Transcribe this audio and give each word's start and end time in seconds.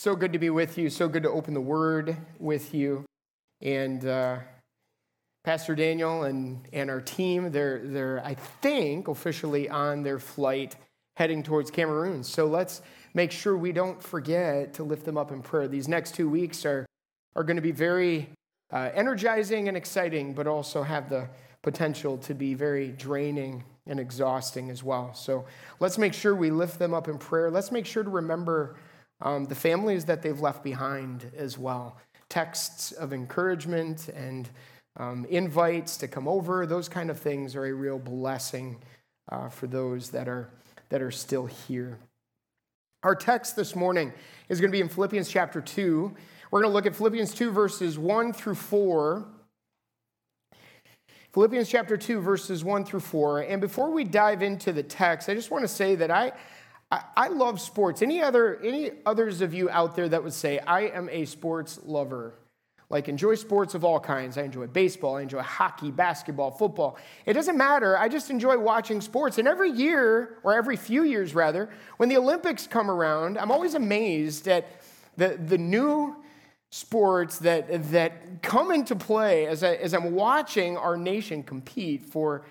So 0.00 0.14
good 0.14 0.32
to 0.32 0.38
be 0.38 0.48
with 0.48 0.78
you. 0.78 0.90
So 0.90 1.08
good 1.08 1.24
to 1.24 1.30
open 1.30 1.54
the 1.54 1.60
word 1.60 2.16
with 2.38 2.72
you. 2.72 3.04
And 3.60 4.06
uh, 4.06 4.38
Pastor 5.42 5.74
Daniel 5.74 6.22
and, 6.22 6.68
and 6.72 6.88
our 6.88 7.00
team, 7.00 7.50
they're, 7.50 7.80
they're, 7.82 8.24
I 8.24 8.34
think, 8.34 9.08
officially 9.08 9.68
on 9.68 10.04
their 10.04 10.20
flight 10.20 10.76
heading 11.16 11.42
towards 11.42 11.72
Cameroon. 11.72 12.22
So 12.22 12.46
let's 12.46 12.80
make 13.12 13.32
sure 13.32 13.56
we 13.56 13.72
don't 13.72 14.00
forget 14.00 14.72
to 14.74 14.84
lift 14.84 15.04
them 15.04 15.18
up 15.18 15.32
in 15.32 15.42
prayer. 15.42 15.66
These 15.66 15.88
next 15.88 16.14
two 16.14 16.28
weeks 16.28 16.64
are, 16.64 16.86
are 17.34 17.42
going 17.42 17.56
to 17.56 17.60
be 17.60 17.72
very 17.72 18.30
uh, 18.72 18.90
energizing 18.94 19.66
and 19.66 19.76
exciting, 19.76 20.32
but 20.32 20.46
also 20.46 20.84
have 20.84 21.08
the 21.08 21.28
potential 21.62 22.18
to 22.18 22.34
be 22.34 22.54
very 22.54 22.92
draining 22.92 23.64
and 23.88 23.98
exhausting 23.98 24.70
as 24.70 24.84
well. 24.84 25.12
So 25.12 25.44
let's 25.80 25.98
make 25.98 26.14
sure 26.14 26.36
we 26.36 26.52
lift 26.52 26.78
them 26.78 26.94
up 26.94 27.08
in 27.08 27.18
prayer. 27.18 27.50
Let's 27.50 27.72
make 27.72 27.84
sure 27.84 28.04
to 28.04 28.10
remember 28.10 28.76
um, 29.20 29.46
the 29.46 29.54
families 29.54 30.04
that 30.06 30.22
they've 30.22 30.40
left 30.40 30.62
behind 30.62 31.30
as 31.36 31.58
well. 31.58 31.96
Texts 32.28 32.92
of 32.92 33.12
encouragement 33.12 34.08
and 34.08 34.48
um, 34.96 35.24
invites 35.30 35.96
to 35.98 36.08
come 36.08 36.28
over, 36.28 36.66
those 36.66 36.88
kind 36.88 37.10
of 37.10 37.18
things 37.18 37.54
are 37.54 37.66
a 37.66 37.72
real 37.72 37.98
blessing 37.98 38.76
uh, 39.30 39.48
for 39.48 39.66
those 39.66 40.10
that 40.10 40.28
are, 40.28 40.50
that 40.88 41.02
are 41.02 41.10
still 41.10 41.46
here. 41.46 41.98
Our 43.04 43.14
text 43.14 43.54
this 43.54 43.76
morning 43.76 44.12
is 44.48 44.60
going 44.60 44.70
to 44.70 44.76
be 44.76 44.80
in 44.80 44.88
Philippians 44.88 45.28
chapter 45.28 45.60
2. 45.60 46.12
We're 46.50 46.62
going 46.62 46.70
to 46.70 46.74
look 46.74 46.86
at 46.86 46.96
Philippians 46.96 47.32
2, 47.34 47.52
verses 47.52 47.98
1 47.98 48.32
through 48.32 48.56
4. 48.56 49.26
Philippians 51.32 51.68
chapter 51.68 51.96
2, 51.96 52.20
verses 52.20 52.64
1 52.64 52.84
through 52.84 53.00
4. 53.00 53.40
And 53.42 53.60
before 53.60 53.90
we 53.92 54.02
dive 54.02 54.42
into 54.42 54.72
the 54.72 54.82
text, 54.82 55.28
I 55.28 55.34
just 55.34 55.50
want 55.50 55.62
to 55.62 55.68
say 55.68 55.94
that 55.94 56.10
I, 56.10 56.32
I, 56.90 57.02
I 57.16 57.28
love 57.28 57.60
sports. 57.60 58.02
Any 58.02 58.22
other 58.22 58.60
any 58.62 58.92
others 59.04 59.40
of 59.40 59.52
you 59.52 59.68
out 59.70 59.96
there 59.96 60.08
that 60.08 60.22
would 60.22 60.32
say 60.32 60.58
I 60.58 60.82
am 60.88 61.08
a 61.10 61.24
sports 61.24 61.80
lover? 61.84 62.34
Like 62.90 63.08
enjoy 63.08 63.34
sports 63.34 63.74
of 63.74 63.84
all 63.84 64.00
kinds. 64.00 64.38
I 64.38 64.42
enjoy 64.42 64.66
baseball, 64.66 65.16
I 65.16 65.22
enjoy 65.22 65.42
hockey, 65.42 65.90
basketball, 65.90 66.50
football. 66.50 66.96
It 67.26 67.34
doesn't 67.34 67.56
matter. 67.56 67.98
I 67.98 68.08
just 68.08 68.30
enjoy 68.30 68.56
watching 68.56 69.02
sports. 69.02 69.36
And 69.36 69.46
every 69.46 69.70
year, 69.70 70.38
or 70.42 70.54
every 70.54 70.76
few 70.76 71.04
years 71.04 71.34
rather, 71.34 71.68
when 71.98 72.08
the 72.08 72.16
Olympics 72.16 72.66
come 72.66 72.90
around, 72.90 73.36
I'm 73.36 73.50
always 73.50 73.74
amazed 73.74 74.48
at 74.48 74.80
the, 75.18 75.36
the 75.36 75.58
new 75.58 76.16
sports 76.70 77.38
that, 77.40 77.90
that 77.90 78.42
come 78.42 78.70
into 78.70 78.96
play 78.96 79.46
as, 79.46 79.62
I, 79.62 79.74
as 79.74 79.92
I'm 79.92 80.12
watching 80.12 80.78
our 80.78 80.96
nation 80.96 81.42
compete 81.42 82.04
for 82.04 82.44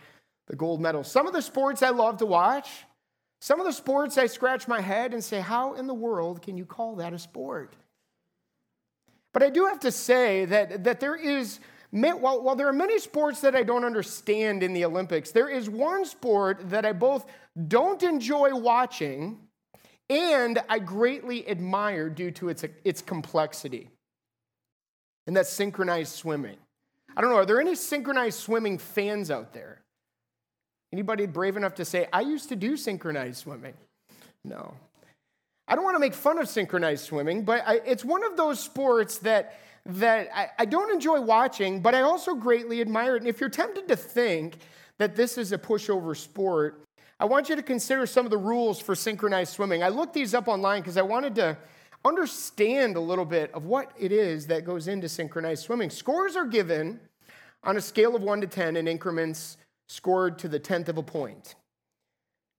the 0.48 0.56
gold 0.56 0.82
medal. 0.82 1.04
Some 1.04 1.26
of 1.26 1.34
the 1.34 1.42
sports 1.42 1.82
I 1.82 1.90
love 1.90 2.18
to 2.18 2.26
watch 2.26 2.86
some 3.40 3.60
of 3.60 3.66
the 3.66 3.74
sports, 3.74 4.18
I 4.18 4.26
scratch 4.26 4.68
my 4.68 4.82
head 4.82 5.14
and 5.14 5.24
say, 5.24 5.40
How 5.40 5.74
in 5.76 5.88
the 5.88 5.94
world 5.94 6.42
can 6.42 6.58
you 6.58 6.66
call 6.66 6.96
that 6.96 7.14
a 7.14 7.20
sport? 7.20 7.76
But 9.34 9.44
I 9.44 9.50
do 9.50 9.66
have 9.68 9.80
to 9.82 9.92
say 9.92 10.46
that, 10.46 10.84
that 10.86 11.00
there 11.00 11.16
is, 11.16 11.60
while, 11.92 12.42
while 12.42 12.56
there 12.56 12.68
are 12.68 12.74
many 12.74 12.98
sports 12.98 13.42
that 13.42 13.56
I 13.56 13.62
don't 13.62 13.84
understand 13.84 14.64
in 14.64 14.74
the 14.74 14.86
Olympics, 14.86 15.32
there 15.32 15.50
is 15.50 15.70
one 15.70 16.06
sport 16.06 16.70
that 16.70 16.86
I 16.86 16.94
both 16.94 17.26
don't 17.68 18.02
enjoy 18.02 18.56
watching 18.56 19.40
and 20.10 20.60
I 20.70 20.80
greatly 20.80 21.48
admire 21.48 22.10
due 22.10 22.32
to 22.32 22.50
its, 22.50 22.64
its 22.84 23.02
complexity. 23.02 23.90
And 25.28 25.36
that's 25.36 25.50
synchronized 25.50 26.16
swimming. 26.16 26.58
I 27.16 27.22
don't 27.22 27.30
know, 27.30 27.38
are 27.38 27.46
there 27.46 27.60
any 27.60 27.76
synchronized 27.76 28.40
swimming 28.40 28.78
fans 28.78 29.30
out 29.30 29.54
there? 29.54 29.82
Anybody 30.94 31.26
brave 31.26 31.58
enough 31.58 31.76
to 31.76 31.86
say, 31.86 32.08
I 32.14 32.22
used 32.22 32.50
to 32.50 32.56
do 32.56 32.78
synchronized 32.78 33.38
swimming? 33.38 33.74
No. 34.44 34.74
I 35.68 35.76
don't 35.76 35.84
want 35.84 35.96
to 35.96 36.00
make 36.00 36.14
fun 36.14 36.40
of 36.40 36.48
synchronized 36.48 37.06
swimming, 37.06 37.44
but 37.44 37.64
I, 37.68 37.82
it's 37.86 38.06
one 38.06 38.24
of 38.24 38.38
those 38.38 38.60
sports 38.60 39.18
that, 39.20 39.60
that 39.86 40.30
I, 40.34 40.48
I 40.60 40.66
don't 40.66 40.92
enjoy 40.92 41.20
watching, 41.20 41.82
but 41.82 41.94
I 41.94 42.02
also 42.02 42.36
greatly 42.36 42.80
admire 42.80 43.18
it. 43.18 43.22
And 43.22 43.28
if 43.28 43.42
you're 43.42 43.50
tempted 43.50 43.88
to 43.90 43.98
think 43.98 44.60
that 44.98 45.16
this 45.16 45.38
is 45.38 45.52
a 45.52 45.58
pushover 45.58 46.16
sport, 46.16 46.82
I 47.20 47.26
want 47.26 47.50
you 47.50 47.56
to 47.58 47.64
consider 47.64 48.06
some 48.06 48.26
of 48.26 48.32
the 48.32 48.38
rules 48.38 48.80
for 48.80 48.96
synchronized 48.96 49.54
swimming. 49.54 49.84
I 49.84 49.90
looked 49.90 50.14
these 50.14 50.34
up 50.34 50.48
online 50.48 50.82
because 50.82 50.98
I 50.98 51.02
wanted 51.02 51.36
to 51.36 51.58
understand 52.06 52.96
a 52.96 53.02
little 53.02 53.26
bit 53.26 53.54
of 53.54 53.66
what 53.66 53.92
it 54.00 54.14
is 54.14 54.48
that 54.48 54.64
goes 54.64 54.88
into 54.88 55.10
synchronized 55.10 55.64
swimming. 55.64 55.90
Scores 55.90 56.38
are 56.38 56.46
given 56.46 57.00
on 57.64 57.76
a 57.76 57.82
scale 57.82 58.16
of 58.16 58.22
1 58.22 58.42
to 58.42 58.48
10 58.48 58.78
in 58.78 58.88
increments 58.88 59.58
scored 59.88 60.38
to 60.40 60.48
the 60.48 60.60
tenth 60.60 60.90
of 60.90 60.98
a 60.98 61.04
point. 61.04 61.56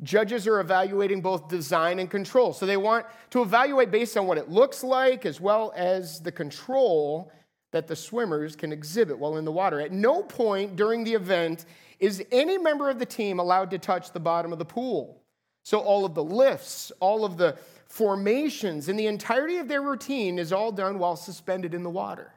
Judges 0.03 0.47
are 0.47 0.61
evaluating 0.61 1.21
both 1.21 1.49
design 1.49 1.99
and 1.99 2.11
control. 2.11 2.53
So 2.53 2.67
they 2.67 2.77
want 2.77 3.07
to 3.31 3.43
evaluate 3.43 3.91
based 3.91 4.17
on 4.17 4.27
what 4.27 4.39
it 4.39 4.49
looks 4.49 4.85
like 4.85 5.27
as 5.27 5.41
well 5.41 5.73
as 5.77 6.21
the 6.21 6.31
control 6.33 7.33
that 7.73 7.87
the 7.87 7.97
swimmers 7.97 8.57
can 8.57 8.73
exhibit 8.73 9.19
while 9.19 9.37
in 9.37 9.45
the 9.45 9.53
water. 9.53 9.81
At 9.81 9.93
no 9.93 10.23
point 10.23 10.77
during 10.77 11.05
the 11.05 11.15
event 11.15 11.67
is 11.99 12.25
any 12.31 12.59
member 12.59 12.89
of 12.89 12.99
the 12.99 13.07
team 13.07 13.41
allowed 13.41 13.71
to 13.73 13.79
touch 13.79 14.13
the 14.13 14.21
bottom 14.21 14.53
of 14.53 14.59
the 14.59 14.65
pool. 14.65 15.21
So 15.65 15.81
all 15.81 16.05
of 16.05 16.15
the 16.15 16.25
lifts, 16.25 16.93
all 17.01 17.25
of 17.25 17.37
the 17.37 17.59
formations, 17.89 18.89
and 18.89 18.99
the 18.99 19.07
entirety 19.07 19.59
of 19.59 19.69
their 19.69 19.83
routine 19.83 20.39
is 20.39 20.53
all 20.53 20.73
done 20.73 20.99
while 20.99 21.17
suspended 21.17 21.75
in 21.75 21.83
the 21.83 21.91
water. 21.91 22.33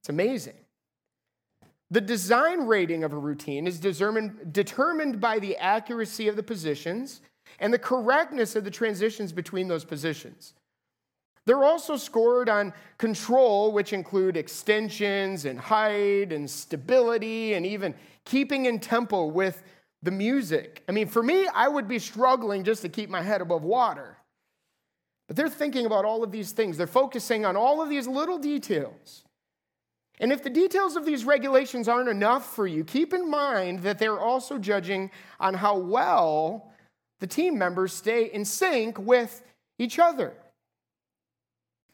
It's 0.00 0.08
amazing. 0.08 0.63
The 1.94 2.00
design 2.00 2.66
rating 2.66 3.04
of 3.04 3.12
a 3.12 3.16
routine 3.16 3.68
is 3.68 3.78
determined 3.78 5.20
by 5.20 5.38
the 5.38 5.56
accuracy 5.58 6.26
of 6.26 6.34
the 6.34 6.42
positions 6.42 7.20
and 7.60 7.72
the 7.72 7.78
correctness 7.78 8.56
of 8.56 8.64
the 8.64 8.70
transitions 8.72 9.32
between 9.32 9.68
those 9.68 9.84
positions. 9.84 10.54
They're 11.46 11.62
also 11.62 11.96
scored 11.96 12.48
on 12.48 12.72
control, 12.98 13.70
which 13.70 13.92
include 13.92 14.36
extensions 14.36 15.44
and 15.44 15.56
height 15.56 16.32
and 16.32 16.50
stability 16.50 17.54
and 17.54 17.64
even 17.64 17.94
keeping 18.24 18.66
in 18.66 18.80
tempo 18.80 19.26
with 19.26 19.62
the 20.02 20.10
music. 20.10 20.82
I 20.88 20.92
mean, 20.92 21.06
for 21.06 21.22
me, 21.22 21.46
I 21.54 21.68
would 21.68 21.86
be 21.86 22.00
struggling 22.00 22.64
just 22.64 22.82
to 22.82 22.88
keep 22.88 23.08
my 23.08 23.22
head 23.22 23.40
above 23.40 23.62
water. 23.62 24.18
But 25.28 25.36
they're 25.36 25.48
thinking 25.48 25.86
about 25.86 26.04
all 26.04 26.24
of 26.24 26.32
these 26.32 26.50
things, 26.50 26.76
they're 26.76 26.88
focusing 26.88 27.46
on 27.46 27.56
all 27.56 27.80
of 27.80 27.88
these 27.88 28.08
little 28.08 28.38
details. 28.38 29.22
And 30.20 30.32
if 30.32 30.42
the 30.42 30.50
details 30.50 30.96
of 30.96 31.04
these 31.04 31.24
regulations 31.24 31.88
aren't 31.88 32.08
enough 32.08 32.54
for 32.54 32.66
you, 32.66 32.84
keep 32.84 33.12
in 33.12 33.28
mind 33.28 33.80
that 33.80 33.98
they're 33.98 34.20
also 34.20 34.58
judging 34.58 35.10
on 35.40 35.54
how 35.54 35.76
well 35.76 36.72
the 37.20 37.26
team 37.26 37.58
members 37.58 37.92
stay 37.92 38.26
in 38.26 38.44
sync 38.44 38.98
with 38.98 39.42
each 39.78 39.98
other. 39.98 40.34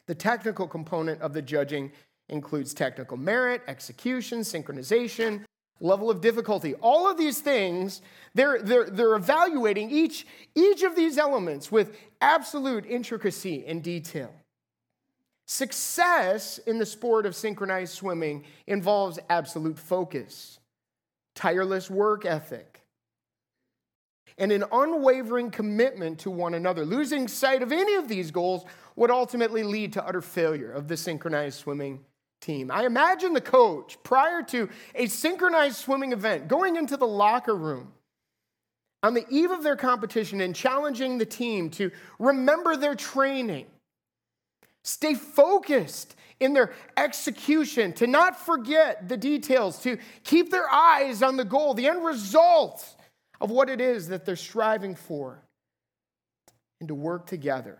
The 0.07 0.15
technical 0.15 0.67
component 0.67 1.21
of 1.21 1.33
the 1.33 1.41
judging 1.41 1.91
includes 2.29 2.73
technical 2.73 3.17
merit, 3.17 3.61
execution, 3.67 4.39
synchronization, 4.39 5.43
level 5.79 6.09
of 6.09 6.21
difficulty. 6.21 6.75
All 6.75 7.09
of 7.09 7.17
these 7.17 7.39
things, 7.39 8.01
they're, 8.35 8.61
they're, 8.61 8.89
they're 8.89 9.15
evaluating 9.15 9.89
each, 9.89 10.27
each 10.55 10.83
of 10.83 10.95
these 10.95 11.17
elements 11.17 11.71
with 11.71 11.97
absolute 12.21 12.85
intricacy 12.85 13.65
and 13.65 13.81
detail. 13.81 14.33
Success 15.51 16.59
in 16.59 16.77
the 16.77 16.85
sport 16.85 17.25
of 17.25 17.35
synchronized 17.35 17.93
swimming 17.93 18.45
involves 18.67 19.19
absolute 19.29 19.77
focus, 19.77 20.61
tireless 21.35 21.89
work 21.89 22.25
ethic, 22.25 22.83
and 24.37 24.53
an 24.53 24.63
unwavering 24.71 25.51
commitment 25.51 26.19
to 26.19 26.31
one 26.31 26.53
another. 26.53 26.85
Losing 26.85 27.27
sight 27.27 27.61
of 27.61 27.73
any 27.73 27.95
of 27.95 28.07
these 28.07 28.31
goals 28.31 28.63
would 28.95 29.11
ultimately 29.11 29.63
lead 29.63 29.91
to 29.91 30.07
utter 30.07 30.21
failure 30.21 30.71
of 30.71 30.87
the 30.87 30.95
synchronized 30.95 31.59
swimming 31.59 31.99
team. 32.39 32.71
I 32.71 32.85
imagine 32.85 33.33
the 33.33 33.41
coach, 33.41 34.01
prior 34.03 34.41
to 34.43 34.69
a 34.95 35.07
synchronized 35.07 35.75
swimming 35.75 36.13
event, 36.13 36.47
going 36.47 36.77
into 36.77 36.95
the 36.95 37.07
locker 37.07 37.57
room 37.57 37.91
on 39.03 39.15
the 39.15 39.25
eve 39.29 39.51
of 39.51 39.63
their 39.63 39.75
competition 39.75 40.39
and 40.39 40.55
challenging 40.55 41.17
the 41.17 41.25
team 41.25 41.69
to 41.71 41.91
remember 42.19 42.77
their 42.77 42.95
training 42.95 43.65
Stay 44.83 45.13
focused 45.13 46.15
in 46.39 46.53
their 46.53 46.73
execution, 46.97 47.93
to 47.93 48.07
not 48.07 48.35
forget 48.35 49.07
the 49.07 49.17
details, 49.17 49.79
to 49.83 49.97
keep 50.23 50.49
their 50.49 50.67
eyes 50.69 51.21
on 51.21 51.37
the 51.37 51.45
goal, 51.45 51.75
the 51.75 51.87
end 51.87 52.03
result 52.03 52.95
of 53.39 53.51
what 53.51 53.69
it 53.69 53.79
is 53.79 54.07
that 54.07 54.25
they're 54.25 54.35
striving 54.35 54.95
for, 54.95 55.43
and 56.79 56.87
to 56.87 56.95
work 56.95 57.27
together. 57.27 57.77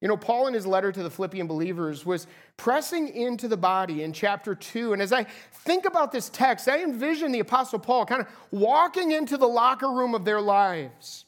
You 0.00 0.08
know, 0.08 0.16
Paul 0.16 0.46
in 0.46 0.54
his 0.54 0.66
letter 0.66 0.92
to 0.92 1.02
the 1.02 1.10
Philippian 1.10 1.46
believers 1.46 2.06
was 2.06 2.26
pressing 2.56 3.08
into 3.08 3.48
the 3.48 3.56
body 3.56 4.02
in 4.02 4.12
chapter 4.12 4.54
2. 4.54 4.94
And 4.94 5.02
as 5.02 5.12
I 5.12 5.24
think 5.24 5.84
about 5.84 6.10
this 6.10 6.30
text, 6.30 6.68
I 6.68 6.82
envision 6.82 7.32
the 7.32 7.40
Apostle 7.40 7.80
Paul 7.80 8.06
kind 8.06 8.22
of 8.22 8.28
walking 8.50 9.10
into 9.10 9.36
the 9.36 9.48
locker 9.48 9.90
room 9.90 10.14
of 10.14 10.24
their 10.24 10.40
lives 10.40 11.26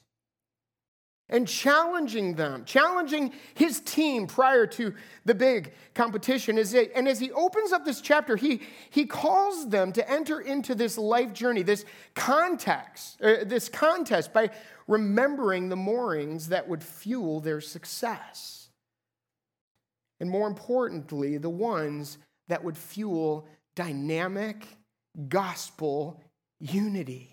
and 1.33 1.49
challenging 1.49 2.35
them, 2.35 2.65
challenging 2.67 3.33
his 3.55 3.81
team 3.81 4.27
prior 4.27 4.67
to 4.67 4.95
the 5.25 5.35
big 5.35 5.73
competition. 5.95 6.59
And 6.59 7.09
as 7.09 7.19
he 7.19 7.33
opens 7.33 7.73
up 7.73 7.85
this 7.85 8.03
chapter, 8.03 8.37
he, 8.37 8.61
he 8.91 9.07
calls 9.07 9.69
them 9.71 9.93
to 9.93 10.09
enter 10.09 10.41
into 10.41 10.75
this 10.75 10.99
life 10.99 11.33
journey, 11.33 11.63
this 11.63 11.87
context, 12.15 13.21
uh, 13.23 13.45
this 13.45 13.71
contest 13.71 14.33
by 14.35 14.51
remembering 14.87 15.71
the 15.71 15.77
moorings 15.77 16.51
that 16.51 16.69
would 16.69 16.85
fuel 16.85 17.41
their 17.41 17.63
success. 17.63 18.69
and 20.21 20.31
more 20.31 20.47
importantly, 20.47 21.37
the 21.39 21.51
ones 21.51 22.19
that 22.49 22.63
would 22.63 22.79
fuel 22.79 23.49
dynamic 23.75 24.67
gospel 25.29 26.23
unity. 26.61 27.32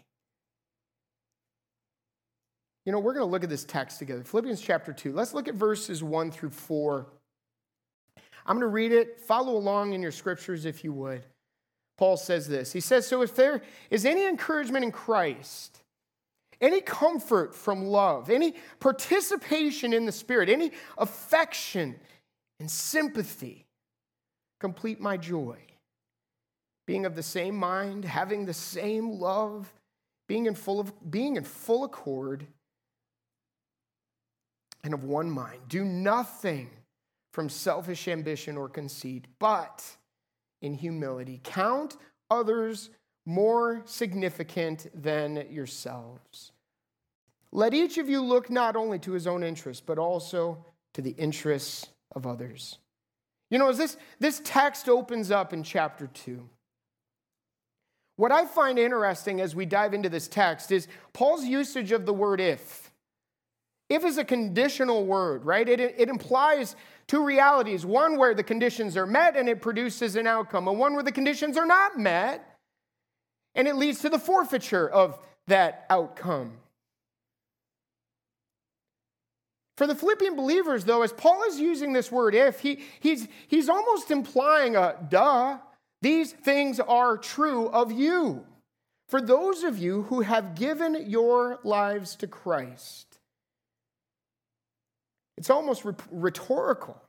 You 2.89 2.93
know, 2.93 2.97
we're 3.01 3.13
going 3.13 3.23
to 3.23 3.31
look 3.31 3.43
at 3.43 3.51
this 3.51 3.65
text 3.65 3.99
together. 3.99 4.23
Philippians 4.23 4.61
chapter 4.61 4.91
2. 4.91 5.13
Let's 5.13 5.35
look 5.35 5.47
at 5.47 5.53
verses 5.53 6.03
1 6.03 6.31
through 6.31 6.49
4. 6.49 7.05
I'm 8.47 8.55
going 8.55 8.61
to 8.61 8.67
read 8.67 8.91
it. 8.91 9.21
Follow 9.21 9.55
along 9.55 9.93
in 9.93 10.01
your 10.01 10.11
scriptures 10.11 10.65
if 10.65 10.83
you 10.83 10.91
would. 10.93 11.23
Paul 11.99 12.17
says 12.17 12.47
this. 12.47 12.73
He 12.73 12.79
says, 12.79 13.05
So 13.05 13.21
if 13.21 13.35
there 13.35 13.61
is 13.91 14.05
any 14.05 14.25
encouragement 14.25 14.83
in 14.83 14.91
Christ, 14.91 15.83
any 16.61 16.81
comfort 16.81 17.53
from 17.53 17.85
love, 17.85 18.31
any 18.31 18.55
participation 18.79 19.93
in 19.93 20.07
the 20.07 20.11
Spirit, 20.11 20.49
any 20.49 20.71
affection 20.97 21.95
and 22.59 22.71
sympathy, 22.71 23.67
complete 24.59 24.99
my 24.99 25.15
joy. 25.15 25.59
Being 26.87 27.05
of 27.05 27.15
the 27.15 27.21
same 27.21 27.55
mind, 27.55 28.03
having 28.03 28.47
the 28.47 28.53
same 28.55 29.11
love, 29.11 29.71
being 30.27 30.47
in 30.47 30.55
full, 30.55 30.79
of, 30.79 31.11
being 31.11 31.35
in 31.35 31.43
full 31.43 31.83
accord, 31.83 32.47
and 34.83 34.93
of 34.93 35.03
one 35.03 35.29
mind. 35.29 35.61
Do 35.67 35.83
nothing 35.83 36.69
from 37.33 37.49
selfish 37.49 38.07
ambition 38.07 38.57
or 38.57 38.69
conceit, 38.69 39.25
but 39.39 39.83
in 40.61 40.73
humility 40.73 41.39
count 41.43 41.97
others 42.29 42.89
more 43.25 43.81
significant 43.85 44.87
than 44.93 45.45
yourselves. 45.51 46.51
Let 47.51 47.73
each 47.73 47.97
of 47.97 48.09
you 48.09 48.21
look 48.21 48.49
not 48.49 48.75
only 48.75 48.99
to 48.99 49.11
his 49.11 49.27
own 49.27 49.43
interests, 49.43 49.83
but 49.85 49.97
also 49.97 50.65
to 50.93 51.01
the 51.01 51.11
interests 51.11 51.87
of 52.15 52.25
others. 52.27 52.77
You 53.49 53.57
know, 53.57 53.69
as 53.69 53.77
this, 53.77 53.97
this 54.19 54.41
text 54.43 54.87
opens 54.87 55.31
up 55.31 55.53
in 55.53 55.63
chapter 55.63 56.07
2, 56.07 56.47
what 58.15 58.31
I 58.31 58.45
find 58.45 58.77
interesting 58.77 59.39
as 59.39 59.55
we 59.55 59.65
dive 59.65 59.93
into 59.93 60.09
this 60.09 60.27
text 60.27 60.71
is 60.71 60.87
Paul's 61.13 61.45
usage 61.45 61.91
of 61.93 62.05
the 62.05 62.13
word 62.13 62.41
if. 62.41 62.88
If 63.89 64.05
is 64.05 64.17
a 64.17 64.23
conditional 64.23 65.05
word, 65.05 65.43
right? 65.45 65.67
It, 65.67 65.79
it 65.79 66.09
implies 66.09 66.75
two 67.07 67.25
realities 67.25 67.85
one 67.85 68.17
where 68.17 68.35
the 68.35 68.43
conditions 68.43 68.95
are 68.95 69.07
met 69.07 69.35
and 69.35 69.49
it 69.49 69.61
produces 69.61 70.15
an 70.15 70.27
outcome, 70.27 70.67
and 70.67 70.77
one 70.77 70.93
where 70.93 71.03
the 71.03 71.11
conditions 71.11 71.57
are 71.57 71.65
not 71.65 71.97
met 71.97 72.45
and 73.55 73.67
it 73.67 73.75
leads 73.75 73.99
to 73.99 74.09
the 74.09 74.19
forfeiture 74.19 74.87
of 74.87 75.19
that 75.47 75.85
outcome. 75.89 76.53
For 79.75 79.87
the 79.87 79.95
Philippian 79.95 80.35
believers, 80.35 80.83
though, 80.83 81.03
as 81.03 81.13
Paul 81.13 81.43
is 81.47 81.59
using 81.59 81.93
this 81.93 82.11
word 82.11 82.35
if, 82.35 82.59
he, 82.59 82.79
he's, 82.99 83.27
he's 83.47 83.69
almost 83.69 84.11
implying 84.11 84.75
a 84.75 84.95
duh, 85.09 85.57
these 86.01 86.31
things 86.31 86.79
are 86.79 87.17
true 87.17 87.67
of 87.69 87.91
you. 87.91 88.45
For 89.07 89.21
those 89.21 89.63
of 89.63 89.77
you 89.77 90.03
who 90.03 90.21
have 90.21 90.55
given 90.55 91.09
your 91.09 91.59
lives 91.63 92.15
to 92.17 92.27
Christ, 92.27 93.18
it's 95.39 95.49
almost 95.49 95.85
rhetorical. 96.11 97.01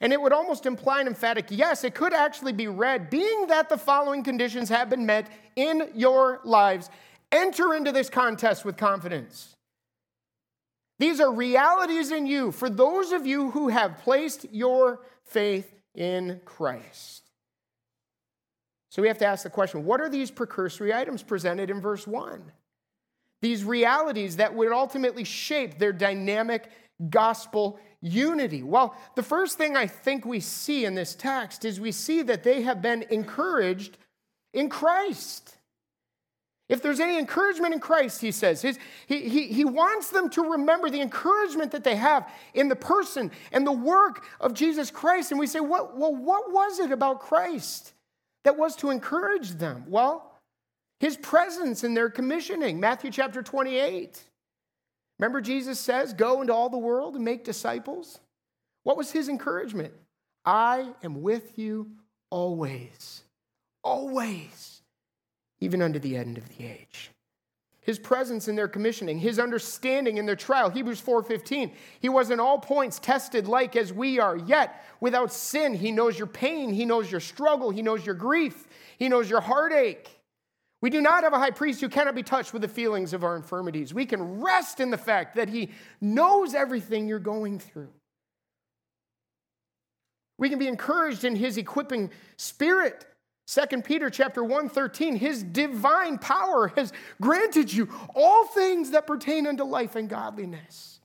And 0.00 0.12
it 0.12 0.20
would 0.20 0.32
almost 0.32 0.66
imply 0.66 1.00
an 1.00 1.06
emphatic 1.06 1.46
yes. 1.48 1.84
It 1.84 1.94
could 1.94 2.12
actually 2.12 2.52
be 2.52 2.68
read, 2.68 3.08
being 3.08 3.46
that 3.46 3.68
the 3.68 3.78
following 3.78 4.22
conditions 4.22 4.68
have 4.68 4.90
been 4.90 5.06
met 5.06 5.28
in 5.56 5.90
your 5.94 6.40
lives, 6.44 6.90
enter 7.30 7.74
into 7.74 7.90
this 7.90 8.10
contest 8.10 8.64
with 8.64 8.76
confidence. 8.76 9.54
These 10.98 11.20
are 11.20 11.32
realities 11.32 12.12
in 12.12 12.26
you 12.26 12.52
for 12.52 12.68
those 12.68 13.10
of 13.10 13.26
you 13.26 13.50
who 13.50 13.68
have 13.68 13.98
placed 13.98 14.46
your 14.52 15.00
faith 15.24 15.72
in 15.94 16.40
Christ. 16.44 17.22
So 18.90 19.00
we 19.00 19.08
have 19.08 19.18
to 19.18 19.26
ask 19.26 19.44
the 19.44 19.50
question 19.50 19.86
what 19.86 20.00
are 20.00 20.10
these 20.10 20.30
precursory 20.30 20.92
items 20.92 21.22
presented 21.22 21.70
in 21.70 21.80
verse 21.80 22.06
1? 22.06 22.52
These 23.40 23.64
realities 23.64 24.36
that 24.36 24.54
would 24.54 24.70
ultimately 24.70 25.24
shape 25.24 25.78
their 25.78 25.92
dynamic 25.92 26.70
gospel 27.10 27.78
unity? 28.00 28.62
Well, 28.62 28.96
the 29.14 29.22
first 29.22 29.58
thing 29.58 29.76
I 29.76 29.86
think 29.86 30.24
we 30.24 30.40
see 30.40 30.84
in 30.84 30.94
this 30.94 31.14
text 31.14 31.64
is 31.64 31.80
we 31.80 31.92
see 31.92 32.22
that 32.22 32.42
they 32.42 32.62
have 32.62 32.82
been 32.82 33.04
encouraged 33.10 33.98
in 34.52 34.68
Christ. 34.68 35.56
If 36.68 36.80
there's 36.80 37.00
any 37.00 37.18
encouragement 37.18 37.74
in 37.74 37.80
Christ, 37.80 38.20
he 38.20 38.30
says, 38.30 38.62
he, 38.62 39.28
he, 39.28 39.48
he 39.48 39.64
wants 39.64 40.08
them 40.08 40.30
to 40.30 40.52
remember 40.52 40.88
the 40.88 41.02
encouragement 41.02 41.70
that 41.72 41.84
they 41.84 41.96
have 41.96 42.30
in 42.54 42.68
the 42.68 42.76
person 42.76 43.30
and 43.52 43.66
the 43.66 43.72
work 43.72 44.24
of 44.40 44.54
Jesus 44.54 44.90
Christ. 44.90 45.32
And 45.32 45.40
we 45.40 45.46
say, 45.46 45.60
what, 45.60 45.98
well, 45.98 46.14
what 46.14 46.50
was 46.50 46.78
it 46.78 46.90
about 46.90 47.20
Christ 47.20 47.92
that 48.44 48.56
was 48.56 48.74
to 48.76 48.90
encourage 48.90 49.50
them? 49.50 49.84
Well, 49.86 50.32
his 50.98 51.16
presence 51.16 51.84
in 51.84 51.94
their 51.94 52.08
commissioning, 52.08 52.80
Matthew 52.80 53.10
chapter 53.10 53.42
28. 53.42 54.22
Remember, 55.18 55.40
Jesus 55.40 55.78
says, 55.78 56.12
Go 56.12 56.40
into 56.40 56.52
all 56.52 56.68
the 56.68 56.78
world 56.78 57.14
and 57.14 57.24
make 57.24 57.44
disciples? 57.44 58.20
What 58.82 58.96
was 58.96 59.12
his 59.12 59.28
encouragement? 59.28 59.92
I 60.44 60.88
am 61.04 61.22
with 61.22 61.58
you 61.58 61.92
always, 62.30 63.22
always, 63.84 64.82
even 65.60 65.82
unto 65.82 65.98
the 65.98 66.16
end 66.16 66.38
of 66.38 66.48
the 66.56 66.66
age. 66.66 67.10
His 67.82 67.98
presence 67.98 68.46
in 68.46 68.54
their 68.54 68.68
commissioning, 68.68 69.18
his 69.18 69.40
understanding 69.40 70.16
in 70.16 70.24
their 70.24 70.36
trial, 70.36 70.70
Hebrews 70.70 71.00
4:15. 71.00 71.72
He 72.00 72.08
was 72.08 72.30
in 72.30 72.38
all 72.38 72.58
points 72.58 73.00
tested 73.00 73.48
like 73.48 73.74
as 73.74 73.92
we 73.92 74.20
are, 74.20 74.36
yet 74.36 74.84
without 75.00 75.32
sin. 75.32 75.74
He 75.74 75.90
knows 75.90 76.16
your 76.16 76.28
pain, 76.28 76.72
he 76.72 76.84
knows 76.84 77.10
your 77.10 77.20
struggle, 77.20 77.70
he 77.70 77.82
knows 77.82 78.06
your 78.06 78.14
grief, 78.14 78.68
he 78.98 79.08
knows 79.08 79.28
your 79.28 79.40
heartache. 79.40 80.21
We 80.82 80.90
do 80.90 81.00
not 81.00 81.22
have 81.22 81.32
a 81.32 81.38
high 81.38 81.52
priest 81.52 81.80
who 81.80 81.88
cannot 81.88 82.16
be 82.16 82.24
touched 82.24 82.52
with 82.52 82.60
the 82.60 82.68
feelings 82.68 83.12
of 83.12 83.22
our 83.22 83.36
infirmities. 83.36 83.94
We 83.94 84.04
can 84.04 84.42
rest 84.42 84.80
in 84.80 84.90
the 84.90 84.98
fact 84.98 85.36
that 85.36 85.48
he 85.48 85.70
knows 86.00 86.54
everything 86.54 87.06
you're 87.06 87.20
going 87.20 87.60
through. 87.60 87.88
We 90.38 90.50
can 90.50 90.58
be 90.58 90.66
encouraged 90.66 91.24
in 91.24 91.36
his 91.36 91.56
equipping 91.56 92.10
spirit. 92.36 93.06
2 93.46 93.82
Peter 93.82 94.10
chapter 94.10 94.42
1 94.42 94.68
13, 94.68 95.16
his 95.16 95.44
divine 95.44 96.18
power 96.18 96.72
has 96.74 96.92
granted 97.20 97.72
you 97.72 97.88
all 98.14 98.46
things 98.46 98.90
that 98.90 99.06
pertain 99.06 99.46
unto 99.46 99.62
life 99.62 99.94
and 99.94 100.08
godliness. 100.08 100.98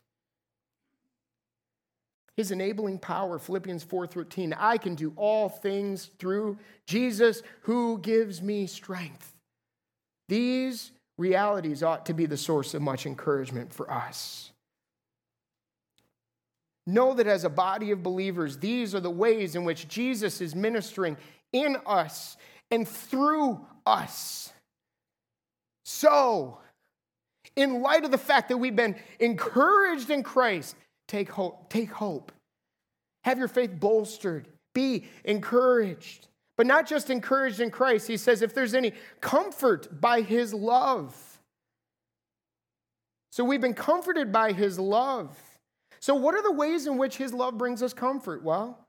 His 2.36 2.50
enabling 2.50 3.00
power, 3.00 3.38
Philippians 3.38 3.84
4:13, 3.84 4.56
I 4.58 4.78
can 4.78 4.96
do 4.96 5.14
all 5.16 5.50
things 5.50 6.10
through 6.18 6.58
Jesus 6.88 7.44
who 7.62 8.00
gives 8.00 8.42
me 8.42 8.66
strength. 8.66 9.37
These 10.28 10.92
realities 11.18 11.84
ought 11.84 12.06
to 12.08 12.14
be 12.14 12.26
the 12.26 12.38
source 12.38 12.74
of 12.74 12.82
much 12.82 13.06
encouragement 13.06 13.74
for 13.74 13.92
us. 13.92 14.52
Know 16.86 17.14
that 17.16 17.28
as 17.28 17.44
a 17.44 17.50
body 17.50 17.92
of 17.92 18.04
believers, 18.04 18.58
these 18.58 18.96
are 18.96 19.00
the 19.00 19.10
ways 19.10 19.56
in 19.56 19.66
which 19.66 19.88
Jesus 19.88 20.40
is 20.40 20.56
ministering 20.56 21.18
in 21.52 21.78
us 21.86 22.38
and 22.72 22.88
through 22.88 23.66
us. 23.86 24.54
So, 25.84 26.60
in 27.56 27.82
light 27.82 28.06
of 28.06 28.12
the 28.12 28.18
fact 28.18 28.50
that 28.50 28.58
we've 28.58 28.76
been 28.76 28.96
encouraged 29.20 30.10
in 30.10 30.24
Christ, 30.24 30.76
take 31.08 31.30
hope. 31.30 31.70
Take 31.70 31.92
hope. 31.92 32.32
Have 33.24 33.38
your 33.38 33.48
faith 33.48 33.72
bolstered. 33.78 34.48
Be 34.74 35.08
encouraged 35.26 36.28
but 36.58 36.66
not 36.66 36.88
just 36.88 37.10
encouraged 37.10 37.62
in 37.62 37.72
Christ. 37.72 38.08
He 38.08 38.18
says, 38.18 38.42
if 38.42 38.54
there's 38.54 38.74
any 38.74 38.94
comfort 39.22 40.02
by 40.02 40.22
his 40.22 40.54
love. 40.54 41.16
So 43.32 43.44
we've 43.44 43.62
been 43.62 43.76
comforted 43.76 44.32
by 44.32 44.52
his 44.52 44.80
love. 44.80 45.38
So, 46.00 46.16
what 46.16 46.36
are 46.36 46.44
the 46.44 46.52
ways 46.52 46.88
in 46.88 46.98
which 46.98 47.18
his 47.18 47.34
love 47.34 47.58
brings 47.58 47.82
us 47.82 47.94
comfort? 47.94 48.44
Well, 48.44 48.80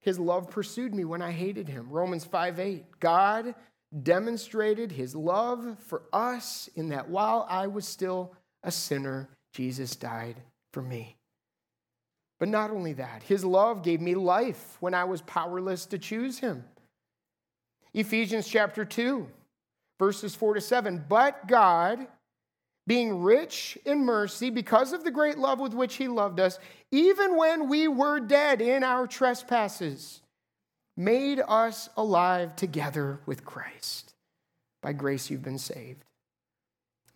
his 0.00 0.18
love 0.18 0.50
pursued 0.50 0.94
me 0.94 1.04
when 1.04 1.22
I 1.22 1.32
hated 1.32 1.68
him. 1.68 1.88
Romans 1.90 2.24
5 2.24 2.60
8. 2.60 2.84
God 3.00 3.54
demonstrated 4.02 4.92
his 4.92 5.14
love 5.14 5.76
for 5.80 6.02
us 6.12 6.68
in 6.76 6.90
that 6.90 7.08
while 7.08 7.46
I 7.48 7.66
was 7.66 7.86
still 7.86 8.34
a 8.62 8.70
sinner, 8.70 9.28
Jesus 9.52 9.96
died 9.96 10.36
for 10.72 10.82
me. 10.82 11.16
But 12.38 12.48
not 12.48 12.70
only 12.70 12.92
that, 12.94 13.22
his 13.22 13.44
love 13.44 13.82
gave 13.82 14.00
me 14.00 14.14
life 14.14 14.76
when 14.80 14.94
I 14.94 15.04
was 15.04 15.22
powerless 15.22 15.86
to 15.86 15.98
choose 15.98 16.38
him. 16.38 16.64
Ephesians 17.94 18.46
chapter 18.46 18.84
2, 18.84 19.26
verses 19.98 20.34
4 20.34 20.54
to 20.54 20.60
7. 20.60 21.04
But 21.08 21.48
God, 21.48 22.06
being 22.86 23.22
rich 23.22 23.78
in 23.86 24.04
mercy, 24.04 24.50
because 24.50 24.92
of 24.92 25.02
the 25.02 25.10
great 25.10 25.38
love 25.38 25.60
with 25.60 25.72
which 25.72 25.96
he 25.96 26.08
loved 26.08 26.38
us, 26.38 26.58
even 26.90 27.36
when 27.36 27.68
we 27.70 27.88
were 27.88 28.20
dead 28.20 28.60
in 28.60 28.84
our 28.84 29.06
trespasses, 29.06 30.20
made 30.94 31.40
us 31.48 31.88
alive 31.96 32.54
together 32.54 33.20
with 33.24 33.46
Christ. 33.46 34.14
By 34.82 34.92
grace 34.92 35.30
you've 35.30 35.42
been 35.42 35.58
saved 35.58 36.05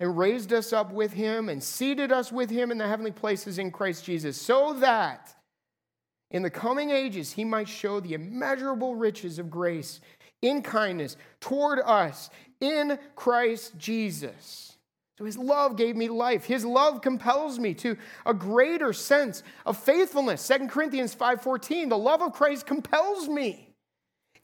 and 0.00 0.18
raised 0.18 0.52
us 0.52 0.72
up 0.72 0.92
with 0.92 1.12
him 1.12 1.48
and 1.48 1.62
seated 1.62 2.10
us 2.10 2.32
with 2.32 2.50
him 2.50 2.72
in 2.72 2.78
the 2.78 2.88
heavenly 2.88 3.12
places 3.12 3.58
in 3.58 3.70
Christ 3.70 4.04
Jesus, 4.04 4.40
so 4.40 4.72
that 4.80 5.36
in 6.30 6.42
the 6.42 6.50
coming 6.50 6.90
ages 6.90 7.32
he 7.32 7.44
might 7.44 7.68
show 7.68 8.00
the 8.00 8.14
immeasurable 8.14 8.96
riches 8.96 9.38
of 9.38 9.50
grace 9.50 10.00
in 10.42 10.62
kindness 10.62 11.16
toward 11.38 11.80
us 11.80 12.30
in 12.60 12.98
Christ 13.14 13.76
Jesus. 13.78 14.78
So 15.18 15.26
his 15.26 15.36
love 15.36 15.76
gave 15.76 15.96
me 15.96 16.08
life. 16.08 16.46
His 16.46 16.64
love 16.64 17.02
compels 17.02 17.58
me 17.58 17.74
to 17.74 17.98
a 18.24 18.32
greater 18.32 18.94
sense 18.94 19.42
of 19.66 19.76
faithfulness. 19.76 20.40
2 20.40 20.70
Corinthians 20.70 21.14
5:14, 21.14 21.90
the 21.90 21.98
love 21.98 22.22
of 22.22 22.32
Christ 22.32 22.64
compels 22.64 23.28
me. 23.28 23.69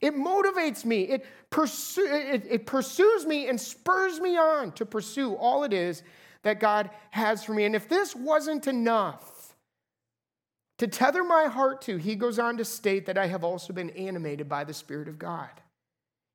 It 0.01 0.15
motivates 0.15 0.85
me. 0.85 1.03
It, 1.03 1.25
it, 1.55 2.47
it 2.49 2.65
pursues 2.65 3.25
me 3.25 3.47
and 3.47 3.59
spurs 3.59 4.19
me 4.19 4.37
on 4.37 4.71
to 4.73 4.85
pursue 4.85 5.33
all 5.35 5.63
it 5.63 5.73
is 5.73 6.03
that 6.43 6.59
God 6.59 6.89
has 7.11 7.43
for 7.43 7.53
me. 7.53 7.65
And 7.65 7.75
if 7.75 7.89
this 7.89 8.15
wasn't 8.15 8.67
enough 8.67 9.55
to 10.77 10.87
tether 10.87 11.23
my 11.23 11.45
heart 11.45 11.81
to, 11.83 11.97
he 11.97 12.15
goes 12.15 12.37
on 12.37 12.57
to 12.57 12.65
state 12.65 13.07
that 13.07 13.17
I 13.17 13.27
have 13.27 13.43
also 13.43 13.73
been 13.73 13.89
animated 13.91 14.47
by 14.47 14.63
the 14.63 14.73
Spirit 14.73 15.07
of 15.07 15.17
God. 15.17 15.49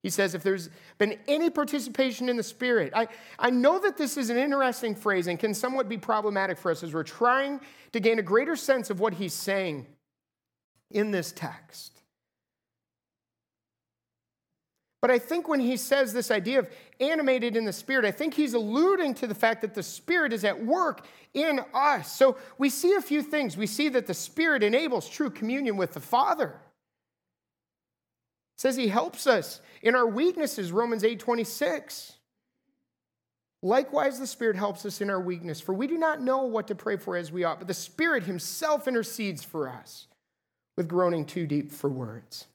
He 0.03 0.11
says, 0.11 0.35
if 0.35 0.43
there's 0.43 0.69
been 0.99 1.17
any 1.29 1.49
participation 1.49 2.29
in 2.29 2.37
the 2.37 2.43
Spirit, 2.43 2.93
I, 2.95 3.07
I 3.39 3.51
know 3.51 3.79
that 3.79 3.97
this 3.97 4.17
is 4.17 4.31
an 4.31 4.37
interesting 4.37 4.97
phrase 4.97 5.29
and 5.29 5.39
can 5.39 5.55
somewhat 5.55 5.89
be 5.89 5.97
problematic 5.97 6.59
for 6.59 6.73
us 6.73 6.83
as 6.83 6.93
we're 6.93 7.05
trying 7.05 7.61
to 7.93 8.01
gain 8.01 8.19
a 8.19 8.23
greater 8.23 8.57
sense 8.57 8.91
of 8.91 8.99
what 8.99 9.15
he's 9.15 9.33
saying 9.33 9.87
in 10.91 11.13
this 11.13 11.31
text. 11.31 12.02
But 15.03 15.11
I 15.11 15.19
think 15.19 15.49
when 15.49 15.59
he 15.59 15.77
says 15.77 16.13
this 16.13 16.31
idea 16.31 16.61
of 16.61 16.71
animated 17.01 17.57
in 17.57 17.65
the 17.65 17.73
Spirit, 17.73 18.05
I 18.05 18.13
think 18.13 18.35
he's 18.35 18.55
alluding 18.55 19.15
to 19.15 19.27
the 19.27 19.35
fact 19.35 19.61
that 19.63 19.75
the 19.75 19.83
Spirit 19.83 20.33
is 20.33 20.45
at 20.45 20.65
work 20.65 21.07
in 21.35 21.61
us. 21.75 22.17
So 22.17 22.39
we 22.57 22.71
see 22.71 22.95
a 22.95 23.03
few 23.03 23.21
things. 23.21 23.57
We 23.57 23.67
see 23.67 23.89
that 23.89 24.07
the 24.07 24.15
Spirit 24.15 24.63
enables 24.63 25.09
true 25.09 25.29
communion 25.29 25.77
with 25.77 25.93
the 25.93 26.01
Father. 26.01 26.61
It 28.57 28.61
says 28.61 28.77
he 28.77 28.87
helps 28.87 29.27
us 29.27 29.61
in 29.83 29.97
our 29.97 30.07
weaknesses, 30.07 30.71
Romans 30.71 31.03
8 31.03 31.19
26. 31.19 32.13
Likewise, 33.61 34.21
the 34.21 34.27
Spirit 34.27 34.57
helps 34.57 34.87
us 34.87 35.01
in 35.01 35.11
our 35.11 35.21
weakness, 35.21 35.61
for 35.61 35.73
we 35.73 35.89
do 35.89 35.99
not 35.99 36.21
know 36.21 36.45
what 36.45 36.69
to 36.69 36.77
pray 36.77 36.97
for 36.97 37.17
as 37.17 37.33
we 37.33 37.43
ought, 37.43 37.59
but 37.59 37.69
the 37.69 37.75
Spirit 37.75 38.23
Himself 38.23 38.87
intercedes 38.87 39.43
for 39.43 39.69
us 39.69 40.07
with 40.77 40.87
groaning 40.89 41.25
too 41.25 41.47
deep 41.47 41.73
for 41.73 41.91
words. 41.91 42.47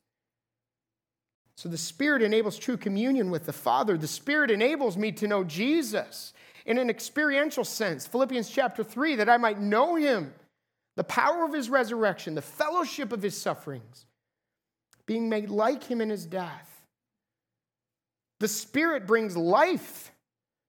So 1.58 1.68
the 1.70 1.78
Spirit 1.78 2.22
enables 2.22 2.60
true 2.60 2.78
communion 2.78 3.32
with 3.32 3.48
the 3.48 3.54
Father. 3.54 3.98
The 3.98 4.08
Spirit 4.08 4.52
enables 4.52 4.96
me 4.96 5.12
to 5.14 5.28
know 5.28 5.44
Jesus 5.44 6.34
in 6.68 6.78
an 6.78 6.88
experiential 6.88 7.66
sense. 7.66 8.06
Philippians 8.06 8.48
chapter 8.48 8.84
3 8.84 9.16
that 9.16 9.28
I 9.28 9.38
might 9.38 9.60
know 9.60 9.96
him, 9.96 10.36
the 10.98 11.04
power 11.04 11.44
of 11.44 11.54
his 11.54 11.68
resurrection, 11.68 12.36
the 12.36 12.44
fellowship 12.44 13.12
of 13.12 13.24
his 13.24 13.36
sufferings, 13.36 14.06
being 15.08 15.30
made 15.30 15.50
like 15.50 15.84
him 15.84 16.00
in 16.00 16.12
his 16.12 16.28
death. 16.28 16.70
The 18.40 18.48
Spirit 18.48 19.08
brings 19.08 19.36
life 19.36 20.12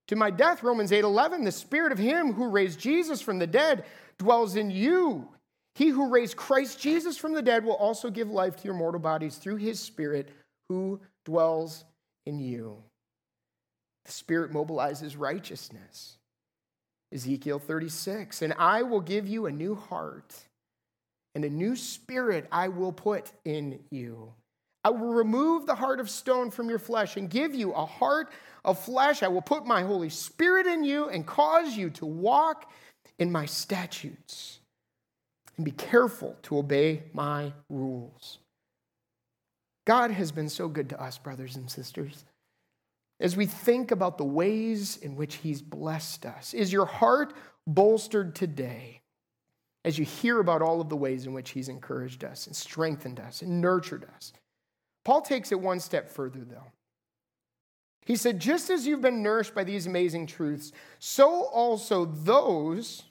to 0.07 0.15
my 0.15 0.31
death. 0.31 0.63
Romans 0.63 0.91
8 0.91 1.03
11. 1.03 1.43
The 1.43 1.51
Spirit 1.51 1.91
of 1.91 1.99
him 1.99 2.33
who 2.33 2.49
raised 2.49 2.79
Jesus 2.79 3.21
from 3.21 3.37
the 3.37 3.45
dead 3.45 3.85
dwells 4.17 4.55
in 4.55 4.71
you. 4.71 5.27
He 5.75 5.89
who 5.89 6.09
raised 6.09 6.35
Christ 6.35 6.79
Jesus 6.79 7.15
from 7.15 7.33
the 7.33 7.43
dead 7.43 7.63
will 7.63 7.75
also 7.75 8.09
give 8.09 8.31
life 8.31 8.55
to 8.57 8.63
your 8.63 8.73
mortal 8.73 8.99
bodies 8.99 9.35
through 9.35 9.57
his 9.57 9.79
Spirit 9.79 10.29
who 10.69 11.01
dwells 11.25 11.83
in 12.25 12.39
you. 12.39 12.77
The 14.05 14.11
Spirit 14.11 14.51
mobilizes 14.51 15.15
righteousness. 15.17 16.17
Ezekiel 17.11 17.57
36, 17.59 18.43
and 18.43 18.53
I 18.57 18.83
will 18.83 19.01
give 19.01 19.27
you 19.27 19.47
a 19.47 19.51
new 19.51 19.73
heart, 19.73 20.35
and 21.33 21.43
a 21.43 21.49
new 21.49 21.75
spirit 21.75 22.47
I 22.51 22.67
will 22.67 22.91
put 22.91 23.31
in 23.45 23.79
you. 23.89 24.33
I 24.83 24.91
will 24.91 25.13
remove 25.13 25.65
the 25.65 25.75
heart 25.75 25.99
of 25.99 26.09
stone 26.09 26.51
from 26.51 26.69
your 26.69 26.79
flesh 26.79 27.17
and 27.17 27.29
give 27.29 27.53
you 27.55 27.73
a 27.73 27.85
heart 27.85 28.31
of 28.63 28.79
flesh. 28.79 29.23
I 29.23 29.27
will 29.27 29.41
put 29.41 29.65
my 29.65 29.81
Holy 29.83 30.09
Spirit 30.09 30.67
in 30.67 30.83
you 30.83 31.09
and 31.09 31.25
cause 31.25 31.75
you 31.75 31.89
to 31.91 32.05
walk 32.05 32.71
in 33.17 33.31
my 33.31 33.45
statutes 33.45 34.59
and 35.57 35.65
be 35.65 35.71
careful 35.71 36.37
to 36.43 36.59
obey 36.59 37.03
my 37.11 37.51
rules. 37.69 38.37
God 39.85 40.11
has 40.11 40.31
been 40.31 40.49
so 40.49 40.67
good 40.67 40.89
to 40.89 41.01
us, 41.01 41.17
brothers 41.17 41.55
and 41.55 41.69
sisters. 41.69 42.25
As 43.19 43.35
we 43.35 43.45
think 43.45 43.91
about 43.91 44.17
the 44.17 44.25
ways 44.25 44.97
in 44.97 45.15
which 45.15 45.35
He's 45.35 45.61
blessed 45.61 46.25
us, 46.25 46.53
is 46.53 46.71
your 46.71 46.85
heart 46.85 47.33
bolstered 47.67 48.35
today 48.35 49.01
as 49.83 49.97
you 49.97 50.05
hear 50.05 50.39
about 50.39 50.61
all 50.61 50.79
of 50.79 50.89
the 50.89 50.95
ways 50.95 51.25
in 51.25 51.33
which 51.33 51.51
He's 51.51 51.69
encouraged 51.69 52.23
us 52.23 52.47
and 52.47 52.55
strengthened 52.55 53.19
us 53.19 53.41
and 53.41 53.61
nurtured 53.61 54.05
us? 54.15 54.31
Paul 55.03 55.21
takes 55.21 55.51
it 55.51 55.59
one 55.59 55.79
step 55.79 56.09
further, 56.09 56.45
though. 56.45 56.71
He 58.05 58.15
said, 58.15 58.39
Just 58.39 58.69
as 58.69 58.87
you've 58.87 59.01
been 59.01 59.21
nourished 59.21 59.53
by 59.53 59.63
these 59.63 59.85
amazing 59.85 60.27
truths, 60.27 60.71
so 60.99 61.43
also 61.45 62.05
those 62.05 63.03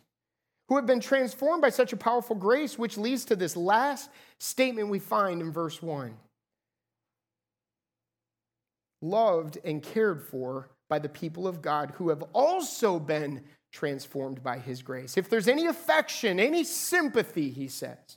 who 0.68 0.76
have 0.76 0.86
been 0.86 1.00
transformed 1.00 1.62
by 1.62 1.70
such 1.70 1.92
a 1.92 1.96
powerful 1.96 2.36
grace, 2.36 2.78
which 2.78 2.98
leads 2.98 3.24
to 3.26 3.36
this 3.36 3.56
last 3.56 4.10
statement 4.38 4.88
we 4.88 4.98
find 4.98 5.40
in 5.40 5.52
verse 5.52 5.82
1 5.82 6.14
loved 9.00 9.58
and 9.64 9.82
cared 9.82 10.22
for 10.22 10.70
by 10.88 10.98
the 10.98 11.08
people 11.08 11.46
of 11.46 11.62
God 11.62 11.92
who 11.96 12.08
have 12.08 12.22
also 12.32 12.98
been 12.98 13.42
transformed 13.70 14.42
by 14.42 14.58
his 14.58 14.82
grace. 14.82 15.16
If 15.16 15.28
there's 15.28 15.48
any 15.48 15.66
affection, 15.66 16.40
any 16.40 16.64
sympathy, 16.64 17.50
he 17.50 17.68
says, 17.68 18.16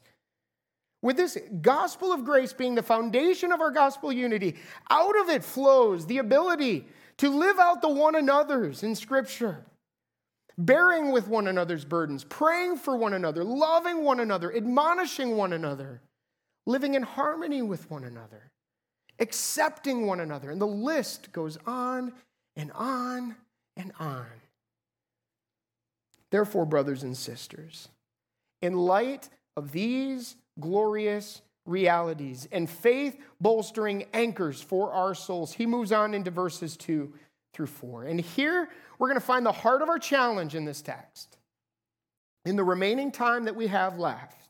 with 1.02 1.18
this 1.18 1.38
gospel 1.62 2.14
of 2.14 2.24
grace 2.24 2.54
being 2.54 2.76
the 2.76 2.84
foundation 2.84 3.52
of 3.52 3.60
our 3.60 3.72
gospel 3.72 4.12
unity, 4.12 4.56
out 4.90 5.20
of 5.20 5.30
it 5.30 5.44
flows 5.44 6.06
the 6.06 6.20
ability 6.20 6.88
to 7.18 7.30
live 7.30 7.60
out 7.60 7.82
the 7.82 7.90
one 7.90 8.16
another's 8.16 8.84
in 8.84 8.96
Scripture, 8.96 9.66
bearing 10.58 11.12
with 11.12 11.28
one 11.28 11.48
another's 11.48 11.86
burdens, 11.86 12.24
praying 12.24 12.78
for 12.78 12.96
one 12.96 13.14
another, 13.14 13.44
loving 13.44 14.04
one 14.04 14.20
another, 14.20 14.56
admonishing 14.56 15.36
one 15.36 15.54
another, 15.54 16.02
living 16.68 16.94
in 16.94 17.04
harmony 17.04 17.62
with 17.62 17.90
one 17.90 18.04
another 18.04 18.51
accepting 19.22 20.08
one 20.08 20.20
another. 20.20 20.52
And 20.52 20.60
the 20.60 20.68
list 20.68 21.32
goes 21.32 21.58
on 21.66 22.12
and 22.58 22.72
on 22.74 23.36
and 23.78 23.94
on. 24.00 24.26
Therefore, 26.32 26.66
brothers 26.66 27.04
and 27.04 27.16
sisters, 27.16 27.88
in 28.62 28.74
light 28.74 29.30
of 29.56 29.72
these 29.72 30.36
glorious 30.60 31.42
realities 31.66 32.48
and 32.52 32.70
faith 32.70 33.18
bolstering 33.40 34.06
anchors 34.14 34.62
for 34.62 34.92
our 34.92 35.14
souls, 35.14 35.54
he 35.54 35.66
moves 35.66 35.92
on 35.92 36.14
into 36.14 36.32
verses 36.32 36.76
2 36.78 37.14
through 37.54 37.68
4. 37.68 38.06
And 38.06 38.20
here 38.20 38.70
we're 38.98 39.08
going 39.08 39.20
to 39.20 39.26
find 39.26 39.46
the 39.46 39.52
heart 39.52 39.82
of 39.82 39.90
our 39.90 40.00
challenge 40.00 40.56
in 40.56 40.66
this 40.66 40.82
text. 40.82 41.38
In 42.46 42.56
the 42.56 42.64
remaining 42.64 43.12
time 43.12 43.46
that 43.46 43.56
we 43.56 43.68
have 43.68 44.00
left, 44.00 44.41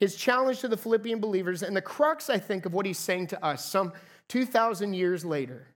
his 0.00 0.16
challenge 0.16 0.60
to 0.60 0.68
the 0.68 0.76
Philippian 0.76 1.20
believers, 1.20 1.62
and 1.62 1.76
the 1.76 1.82
crux, 1.82 2.30
I 2.30 2.38
think, 2.38 2.66
of 2.66 2.72
what 2.72 2.86
he's 2.86 2.98
saying 2.98 3.28
to 3.28 3.44
us 3.44 3.64
some 3.64 3.92
2,000 4.28 4.94
years 4.94 5.24
later. 5.24 5.66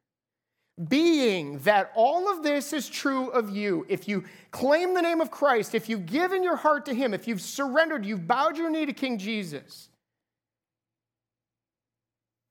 Being 0.89 1.59
that 1.61 1.93
all 1.95 2.33
of 2.33 2.43
this 2.43 2.73
is 2.73 2.89
true 2.89 3.29
of 3.29 3.51
you, 3.51 3.87
if 3.89 4.09
you 4.09 4.25
claim 4.51 4.95
the 4.95 5.03
name 5.03 5.21
of 5.21 5.31
Christ, 5.31 5.75
if 5.75 5.89
you've 5.89 6.07
given 6.07 6.43
your 6.43 6.57
heart 6.57 6.87
to 6.87 6.95
Him, 6.95 7.15
if 7.15 7.29
you've 7.29 7.41
surrendered, 7.41 8.05
you've 8.05 8.27
bowed 8.27 8.57
your 8.57 8.71
knee 8.71 8.87
to 8.87 8.93
King 8.93 9.19
Jesus, 9.19 9.89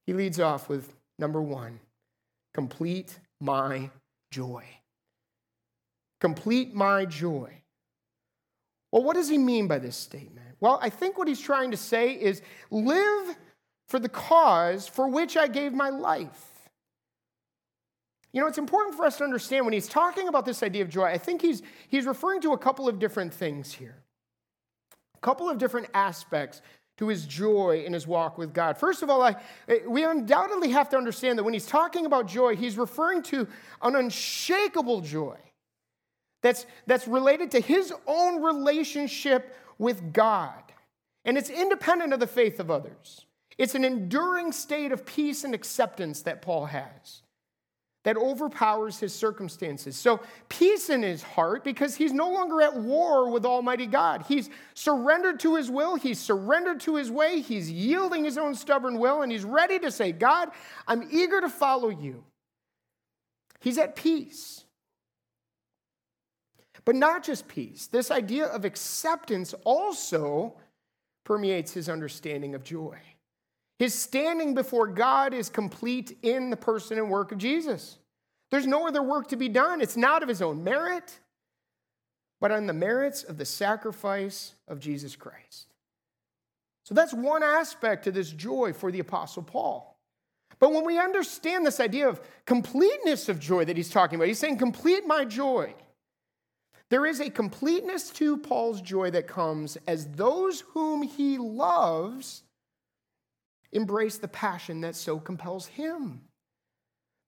he 0.05 0.13
leads 0.13 0.39
off 0.39 0.69
with 0.69 0.93
number 1.19 1.41
one 1.41 1.79
complete 2.53 3.19
my 3.41 3.89
joy. 4.31 4.63
Complete 6.21 6.73
my 6.73 7.05
joy. 7.05 7.51
Well, 8.91 9.03
what 9.03 9.15
does 9.15 9.27
he 9.27 9.37
mean 9.37 9.67
by 9.67 9.79
this 9.79 9.97
statement? 9.97 10.42
Well, 10.63 10.79
I 10.81 10.89
think 10.89 11.17
what 11.17 11.27
he's 11.27 11.41
trying 11.41 11.71
to 11.71 11.77
say 11.77 12.13
is 12.13 12.41
live 12.71 13.35
for 13.89 13.99
the 13.99 14.07
cause 14.07 14.87
for 14.87 15.09
which 15.09 15.35
I 15.35 15.49
gave 15.49 15.73
my 15.73 15.89
life. 15.89 16.69
You 18.31 18.39
know, 18.39 18.47
it's 18.47 18.57
important 18.57 18.95
for 18.95 19.05
us 19.05 19.17
to 19.17 19.25
understand 19.25 19.65
when 19.65 19.73
he's 19.73 19.89
talking 19.89 20.29
about 20.29 20.45
this 20.45 20.63
idea 20.63 20.81
of 20.81 20.89
joy, 20.89 21.03
I 21.03 21.17
think 21.17 21.41
he's, 21.41 21.63
he's 21.89 22.05
referring 22.05 22.39
to 22.43 22.53
a 22.53 22.57
couple 22.57 22.87
of 22.87 22.97
different 22.97 23.33
things 23.33 23.73
here, 23.73 23.97
a 25.17 25.19
couple 25.19 25.49
of 25.49 25.57
different 25.57 25.87
aspects 25.93 26.61
to 26.97 27.09
his 27.09 27.25
joy 27.25 27.83
in 27.85 27.91
his 27.91 28.07
walk 28.07 28.37
with 28.37 28.53
God. 28.53 28.77
First 28.77 29.03
of 29.03 29.09
all, 29.09 29.21
I, 29.21 29.35
eh, 29.67 29.79
we 29.85 30.05
undoubtedly 30.05 30.69
have 30.69 30.87
to 30.91 30.97
understand 30.97 31.37
that 31.37 31.43
when 31.43 31.53
he's 31.53 31.65
talking 31.65 32.05
about 32.05 32.25
joy, 32.25 32.55
he's 32.55 32.77
referring 32.77 33.21
to 33.23 33.49
an 33.81 33.97
unshakable 33.97 35.01
joy 35.01 35.35
that's, 36.41 36.65
that's 36.87 37.05
related 37.05 37.51
to 37.51 37.59
his 37.59 37.93
own 38.07 38.41
relationship 38.41 39.57
with 39.77 40.13
God. 40.13 40.63
And 41.25 41.37
it's 41.37 41.49
independent 41.49 42.13
of 42.13 42.19
the 42.19 42.27
faith 42.27 42.59
of 42.59 42.69
others. 42.69 43.25
It's 43.57 43.75
an 43.75 43.85
enduring 43.85 44.51
state 44.51 44.91
of 44.91 45.05
peace 45.05 45.43
and 45.43 45.53
acceptance 45.53 46.23
that 46.23 46.41
Paul 46.41 46.65
has. 46.65 47.21
that 48.03 48.17
overpowers 48.17 48.99
his 48.99 49.13
circumstances. 49.13 49.95
So, 49.95 50.19
peace 50.49 50.89
in 50.89 51.01
his 51.01 51.23
heart 51.23 51.63
because 51.63 51.95
he's 51.95 52.11
no 52.11 52.29
longer 52.29 52.61
at 52.61 52.75
war 52.75 53.29
with 53.31 53.45
Almighty 53.45 53.87
God. 53.87 54.25
He's 54.27 54.49
surrendered 54.73 55.39
to 55.41 55.55
his 55.55 55.71
will, 55.71 55.95
he's 55.95 56.19
surrendered 56.19 56.81
to 56.81 56.95
his 56.95 57.09
way, 57.09 57.39
he's 57.39 57.71
yielding 57.71 58.23
his 58.23 58.37
own 58.37 58.55
stubborn 58.55 58.99
will, 58.99 59.21
and 59.21 59.31
he's 59.31 59.45
ready 59.45 59.79
to 59.79 59.91
say, 59.91 60.11
God, 60.11 60.49
I'm 60.87 61.07
eager 61.11 61.41
to 61.41 61.49
follow 61.49 61.89
you. 61.89 62.23
He's 63.61 63.77
at 63.77 63.95
peace. 63.95 64.65
But 66.85 66.95
not 66.95 67.23
just 67.23 67.47
peace, 67.47 67.87
this 67.87 68.11
idea 68.11 68.45
of 68.45 68.65
acceptance 68.65 69.53
also 69.63 70.53
permeates 71.23 71.71
his 71.73 71.87
understanding 71.87 72.55
of 72.55 72.63
joy. 72.63 72.97
His 73.79 73.93
standing 73.93 74.53
before 74.53 74.87
God 74.87 75.33
is 75.33 75.49
complete 75.49 76.17
in 76.21 76.49
the 76.49 76.57
person 76.57 76.97
and 76.97 77.09
work 77.09 77.31
of 77.31 77.37
Jesus. 77.37 77.97
There's 78.51 78.67
no 78.67 78.87
other 78.87 79.01
work 79.01 79.29
to 79.29 79.35
be 79.35 79.49
done. 79.49 79.81
It's 79.81 79.97
not 79.97 80.21
of 80.21 80.29
his 80.29 80.41
own 80.41 80.63
merit, 80.63 81.19
but 82.39 82.51
on 82.51 82.67
the 82.67 82.73
merits 82.73 83.23
of 83.23 83.37
the 83.37 83.45
sacrifice 83.45 84.53
of 84.67 84.79
Jesus 84.79 85.15
Christ. 85.15 85.67
So 86.83 86.93
that's 86.93 87.13
one 87.13 87.43
aspect 87.43 88.03
to 88.03 88.11
this 88.11 88.29
joy 88.29 88.73
for 88.73 88.91
the 88.91 88.99
Apostle 88.99 89.43
Paul. 89.43 89.97
But 90.59 90.71
when 90.71 90.85
we 90.85 90.99
understand 90.99 91.65
this 91.65 91.79
idea 91.79 92.07
of 92.07 92.21
completeness 92.45 93.27
of 93.27 93.39
joy 93.39 93.65
that 93.65 93.75
he's 93.75 93.89
talking 93.89 94.17
about, 94.17 94.27
he's 94.27 94.39
saying, 94.39 94.57
Complete 94.57 95.05
my 95.05 95.25
joy. 95.25 95.73
There 96.93 97.07
is 97.07 97.19
a 97.21 97.31
completeness 97.31 98.11
to 98.11 98.37
Paul's 98.37 98.79
joy 98.79 99.09
that 99.09 99.25
comes 99.25 99.79
as 99.87 100.05
those 100.09 100.59
whom 100.59 101.01
he 101.01 101.39
loves 101.39 102.43
embrace 103.71 104.19
the 104.19 104.27
passion 104.27 104.81
that 104.81 104.95
so 104.95 105.17
compels 105.17 105.65
him. 105.65 106.21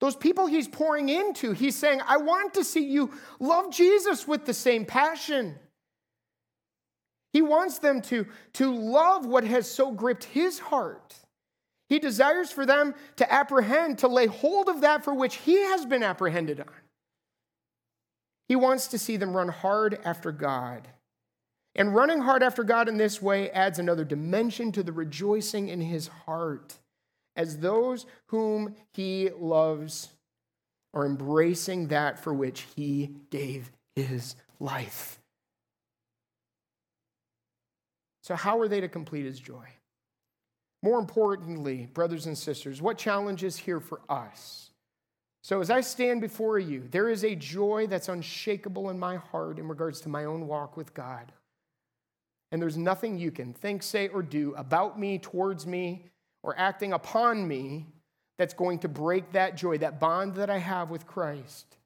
Those 0.01 0.15
people 0.15 0.45
he's 0.45 0.67
pouring 0.67 1.09
into, 1.09 1.53
he's 1.53 1.75
saying, 1.75 2.01
I 2.05 2.17
want 2.17 2.53
to 2.53 2.63
see 2.63 2.85
you 2.85 3.11
love 3.39 3.73
Jesus 3.73 4.27
with 4.27 4.45
the 4.45 4.53
same 4.53 4.85
passion. 4.85 5.57
He 7.33 7.41
wants 7.41 7.79
them 7.79 8.03
to, 8.03 8.27
to 8.53 8.71
love 8.71 9.25
what 9.25 9.45
has 9.45 9.67
so 9.67 9.89
gripped 9.89 10.25
his 10.25 10.59
heart. 10.59 11.15
He 11.89 11.97
desires 11.97 12.51
for 12.51 12.67
them 12.67 12.93
to 13.15 13.33
apprehend, 13.33 13.97
to 13.97 14.07
lay 14.07 14.27
hold 14.27 14.69
of 14.69 14.81
that 14.81 15.03
for 15.03 15.15
which 15.15 15.37
he 15.37 15.55
has 15.55 15.87
been 15.87 16.03
apprehended 16.03 16.59
on. 16.59 16.67
He 18.47 18.55
wants 18.55 18.87
to 18.87 18.99
see 18.99 19.17
them 19.17 19.35
run 19.35 19.49
hard 19.49 19.99
after 20.03 20.31
God. 20.31 20.87
And 21.75 21.93
running 21.93 22.21
hard 22.21 22.41
after 22.41 22.63
God 22.63 22.87
in 22.87 22.97
this 22.97 23.21
way 23.21 23.49
adds 23.51 23.79
another 23.79 24.05
dimension 24.05 24.71
to 24.73 24.83
the 24.83 24.93
rejoicing 24.93 25.67
in 25.67 25.81
his 25.81 26.07
heart 26.07 26.75
as 27.35 27.57
those 27.57 28.05
whom 28.27 28.75
he 28.93 29.29
loves 29.37 30.09
are 30.93 31.05
embracing 31.05 31.87
that 31.89 32.17
for 32.23 32.33
which 32.33 32.65
he 32.75 33.11
gave 33.29 33.71
his 33.95 34.35
life. 34.59 35.19
So, 38.23 38.35
how 38.35 38.59
are 38.59 38.67
they 38.67 38.81
to 38.81 38.87
complete 38.87 39.25
his 39.25 39.39
joy? 39.39 39.67
More 40.81 40.99
importantly, 40.99 41.87
brothers 41.93 42.25
and 42.25 42.37
sisters, 42.37 42.81
what 42.81 42.97
challenge 42.97 43.43
is 43.43 43.57
here 43.57 43.79
for 43.79 44.01
us? 44.07 44.71
So, 45.45 45.61
as 45.61 45.69
I 45.69 45.81
stand 45.81 46.21
before 46.21 46.57
you, 46.57 46.87
there 46.89 47.07
is 47.07 47.23
a 47.23 47.35
joy 47.35 47.85
that's 47.85 48.09
unshakable 48.09 48.89
in 48.89 48.97
my 48.97 49.17
heart 49.17 49.59
in 49.59 49.67
regards 49.67 50.01
to 50.01 50.09
my 50.09 50.25
own 50.25 50.47
walk 50.47 50.75
with 50.75 50.95
God. 50.95 51.31
And 52.51 52.59
there's 52.59 52.77
nothing 52.77 53.19
you 53.19 53.29
can 53.29 53.53
think, 53.53 53.83
say, 53.83 54.07
or 54.07 54.23
do 54.23 54.55
about 54.57 54.99
me, 54.99 55.19
towards 55.19 55.67
me, 55.67 56.05
or 56.41 56.57
acting 56.57 56.93
upon 56.93 57.47
me 57.47 57.85
that's 58.39 58.55
going 58.55 58.79
to 58.79 58.87
break 58.87 59.33
that 59.33 59.55
joy, 59.55 59.77
that 59.77 59.99
bond 59.99 60.33
that 60.33 60.49
I 60.49 60.57
have 60.57 60.89
with 60.89 61.05
Christ. 61.05 61.77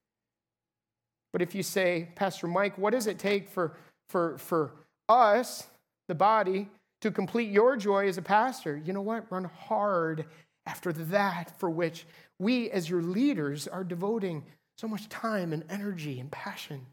But 1.34 1.42
if 1.42 1.54
you 1.54 1.62
say, 1.62 2.08
Pastor 2.16 2.48
Mike, 2.48 2.78
what 2.78 2.94
does 2.94 3.08
it 3.08 3.20
take 3.20 3.50
for, 3.50 3.76
for, 4.08 4.38
for 4.38 4.72
us, 5.10 5.68
the 6.08 6.16
body, 6.16 6.70
to 7.02 7.12
complete 7.12 7.52
your 7.52 7.76
joy 7.76 8.08
as 8.08 8.18
a 8.18 8.22
pastor? 8.22 8.82
You 8.86 8.94
know 8.94 9.02
what? 9.02 9.30
Run 9.30 9.44
hard 9.44 10.28
after 10.66 10.94
that 10.94 11.60
for 11.60 11.70
which 11.70 12.06
we, 12.40 12.72
as 12.72 12.90
your 12.90 13.02
leaders, 13.02 13.68
are 13.68 13.84
devoting 13.84 14.44
so 14.78 14.88
much 14.88 15.10
time 15.10 15.54
and 15.54 15.64
energy 15.70 16.20
and 16.20 16.32
passion. 16.32 16.86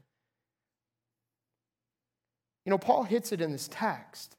You 2.64 2.70
know, 2.70 2.78
Paul 2.78 3.04
hits 3.04 3.30
it 3.30 3.40
in 3.40 3.52
this 3.52 3.68
text. 3.70 4.36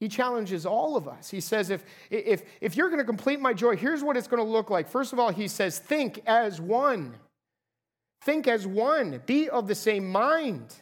He 0.00 0.08
challenges 0.08 0.66
all 0.66 0.96
of 0.96 1.08
us. 1.08 1.30
He 1.30 1.40
says, 1.40 1.70
if, 1.70 1.84
if, 2.10 2.42
if 2.60 2.76
you're 2.76 2.88
going 2.88 3.00
to 3.00 3.04
complete 3.04 3.40
my 3.40 3.52
joy, 3.52 3.76
here's 3.76 4.02
what 4.02 4.16
it's 4.16 4.28
going 4.28 4.44
to 4.44 4.48
look 4.48 4.68
like. 4.68 4.88
First 4.88 5.12
of 5.12 5.18
all, 5.18 5.30
he 5.30 5.48
says, 5.48 5.78
think 5.78 6.20
as 6.26 6.60
one. 6.60 7.14
Think 8.22 8.48
as 8.48 8.66
one. 8.66 9.22
Be 9.26 9.48
of 9.48 9.68
the 9.68 9.74
same 9.74 10.10
mind. 10.10 10.74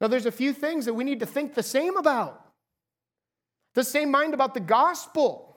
Now, 0.00 0.08
there's 0.08 0.26
a 0.26 0.32
few 0.32 0.54
things 0.54 0.86
that 0.86 0.94
we 0.94 1.04
need 1.04 1.20
to 1.20 1.26
think 1.26 1.54
the 1.54 1.62
same 1.62 1.96
about. 1.96 2.46
The 3.74 3.84
same 3.84 4.10
mind 4.10 4.32
about 4.32 4.54
the 4.54 4.60
gospel. 4.60 5.49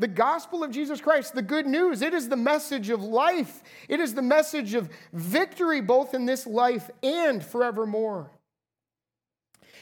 The 0.00 0.08
gospel 0.08 0.64
of 0.64 0.70
Jesus 0.70 0.98
Christ, 0.98 1.34
the 1.34 1.42
good 1.42 1.66
news, 1.66 2.00
it 2.00 2.14
is 2.14 2.30
the 2.30 2.36
message 2.36 2.88
of 2.88 3.02
life. 3.02 3.62
It 3.86 4.00
is 4.00 4.14
the 4.14 4.22
message 4.22 4.72
of 4.72 4.88
victory 5.12 5.82
both 5.82 6.14
in 6.14 6.24
this 6.24 6.46
life 6.46 6.90
and 7.02 7.44
forevermore. 7.44 8.30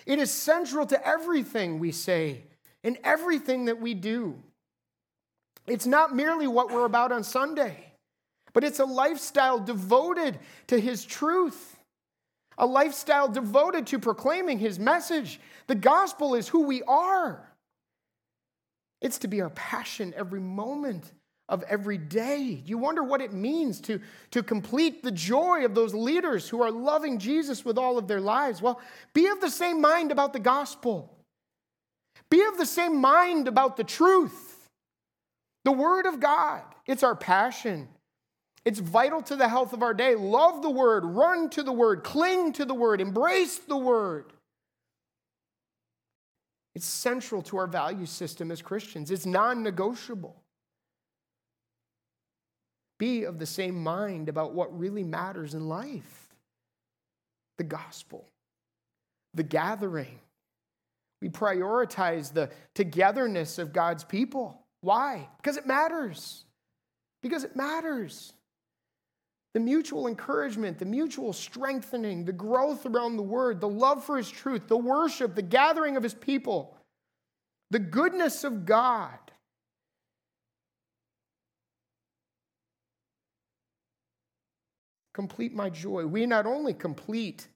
It 0.07 0.19
is 0.19 0.33
central 0.33 0.87
to 0.87 1.07
everything 1.07 1.79
we 1.79 1.93
say 1.93 2.43
and 2.83 2.99
everything 3.05 3.67
that 3.67 3.81
we 3.81 3.95
do. 3.95 4.43
It's 5.69 5.87
not 5.87 6.17
merely 6.17 6.49
what 6.49 6.73
we're 6.73 6.85
about 6.85 7.13
on 7.13 7.23
Sunday, 7.23 7.93
but 8.53 8.65
it's 8.65 8.81
a 8.81 8.85
lifestyle 8.85 9.61
devoted 9.61 10.41
to 10.67 10.81
His 10.81 11.05
truth, 11.05 11.79
a 12.57 12.67
lifestyle 12.67 13.29
devoted 13.29 13.87
to 13.87 14.01
proclaiming 14.01 14.59
His 14.59 14.81
message. 14.81 15.39
The 15.69 15.77
gospel 15.77 16.35
is 16.35 16.49
who 16.49 16.65
we 16.65 16.83
are. 16.89 17.48
It's 19.01 19.19
to 19.19 19.29
be 19.29 19.41
our 19.41 19.51
passion 19.51 20.13
every 20.17 20.41
moment 20.41 21.13
of 21.49 21.63
every 21.65 21.99
day. 21.99 22.63
You 22.67 22.79
wonder 22.79 23.03
what 23.03 23.21
it 23.21 23.33
means 23.33 23.81
to, 23.83 24.01
to 24.33 24.43
complete 24.43 25.03
the 25.03 25.11
joy 25.11 25.65
of 25.65 25.75
those 25.75 25.95
leaders 25.95 26.49
who 26.49 26.63
are 26.63 26.71
loving 26.71 27.19
Jesus 27.19 27.65
with 27.65 27.79
all 27.79 27.97
of 27.97 28.07
their 28.07 28.21
lives. 28.21 28.61
Well, 28.61 28.81
be 29.15 29.27
of 29.29 29.41
the 29.41 29.51
same 29.51 29.81
mind 29.81 30.13
about 30.13 30.33
the 30.33 30.41
gospel, 30.41 31.17
be 32.31 32.43
of 32.43 32.59
the 32.59 32.67
same 32.67 33.01
mind 33.01 33.49
about 33.49 33.77
the 33.77 33.85
truth, 33.85 34.69
the 35.65 35.73
word 35.73 36.07
of 36.07 36.21
God. 36.21 36.63
It's 36.87 37.03
our 37.03 37.17
passion. 37.17 37.89
It's 38.65 38.81
vital 38.81 39.23
to 39.23 39.37
the 39.37 39.49
health 39.49 39.73
of 39.73 39.83
our 39.83 39.95
day. 39.95 40.15
Love 40.15 40.61
the 40.61 40.71
word, 40.71 41.05
run 41.05 41.49
to 41.51 41.63
the 41.63 41.73
word, 41.73 42.05
cling 42.05 42.53
to 42.55 42.67
the 42.67 42.75
word, 42.75 43.01
embrace 43.01 43.57
the 43.59 43.77
word. 43.77 44.33
It's 46.79 46.87
central 46.87 47.43
to 47.43 47.57
our 47.57 47.67
value 47.67 48.07
system 48.07 48.53
as 48.53 48.63
Christians, 48.63 49.11
it's 49.11 49.27
non 49.27 49.65
negotiable. 49.65 50.37
Be 53.01 53.25
of 53.25 53.41
the 53.41 53.47
same 53.47 53.83
mind 53.83 54.29
about 54.29 54.55
what 54.55 54.79
really 54.79 55.03
matters 55.03 55.55
in 55.55 55.69
life 55.69 56.29
the 57.57 57.65
gospel, 57.65 58.29
the 59.35 59.43
gathering. 59.43 60.21
We 61.21 61.31
prioritize 61.31 62.33
the 62.33 62.49
togetherness 62.77 63.59
of 63.59 63.73
God's 63.73 64.05
people. 64.05 64.63
Why? 64.81 65.29
Because 65.39 65.57
it 65.57 65.67
matters. 65.67 66.45
Because 67.25 67.43
it 67.43 67.57
matters. 67.57 68.33
The 69.55 69.61
mutual 69.61 70.07
encouragement, 70.07 70.79
the 70.79 70.85
mutual 70.85 71.33
strengthening, 71.33 72.25
the 72.25 72.33
growth 72.33 72.85
around 72.85 73.17
the 73.17 73.23
word, 73.23 73.61
the 73.61 73.69
love 73.69 74.05
for 74.05 74.17
his 74.17 74.31
truth, 74.31 74.69
the 74.69 74.77
worship, 74.77 75.35
the 75.35 75.43
gathering 75.43 75.97
of 75.97 76.03
his 76.03 76.15
people, 76.15 76.77
the 77.71 77.79
goodness 77.79 78.45
of 78.45 78.67
God. 78.67 79.19
Complete 85.15 85.53
my 85.53 85.71
joy. 85.71 86.07
We 86.07 86.27
not 86.27 86.47
only 86.47 86.75
complete 86.75 87.49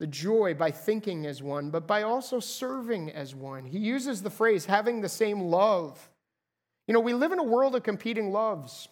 the 0.00 0.06
joy 0.06 0.54
by 0.54 0.70
thinking 0.70 1.26
as 1.26 1.42
one, 1.42 1.70
but 1.70 1.86
by 1.86 2.02
also 2.02 2.40
serving 2.40 3.10
as 3.10 3.34
one. 3.34 3.64
He 3.64 3.78
uses 3.78 4.22
the 4.22 4.30
phrase 4.30 4.64
having 4.64 5.00
the 5.00 5.08
same 5.08 5.42
love. 5.42 6.10
You 6.86 6.94
know, 6.94 7.00
we 7.00 7.14
live 7.14 7.32
in 7.32 7.38
a 7.38 7.44
world 7.44 7.74
of 7.74 7.82
competing 7.82 8.32
loves 8.32 8.88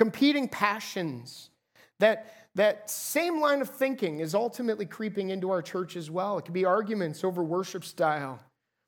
competing 0.00 0.48
passions. 0.48 1.50
That, 1.98 2.34
that 2.54 2.88
same 2.88 3.38
line 3.38 3.60
of 3.60 3.68
thinking 3.68 4.20
is 4.20 4.34
ultimately 4.34 4.86
creeping 4.86 5.28
into 5.28 5.50
our 5.50 5.60
church 5.60 5.94
as 5.94 6.10
well. 6.10 6.38
It 6.38 6.46
could 6.46 6.54
be 6.54 6.64
arguments 6.64 7.22
over 7.22 7.44
worship 7.44 7.84
style, 7.84 8.40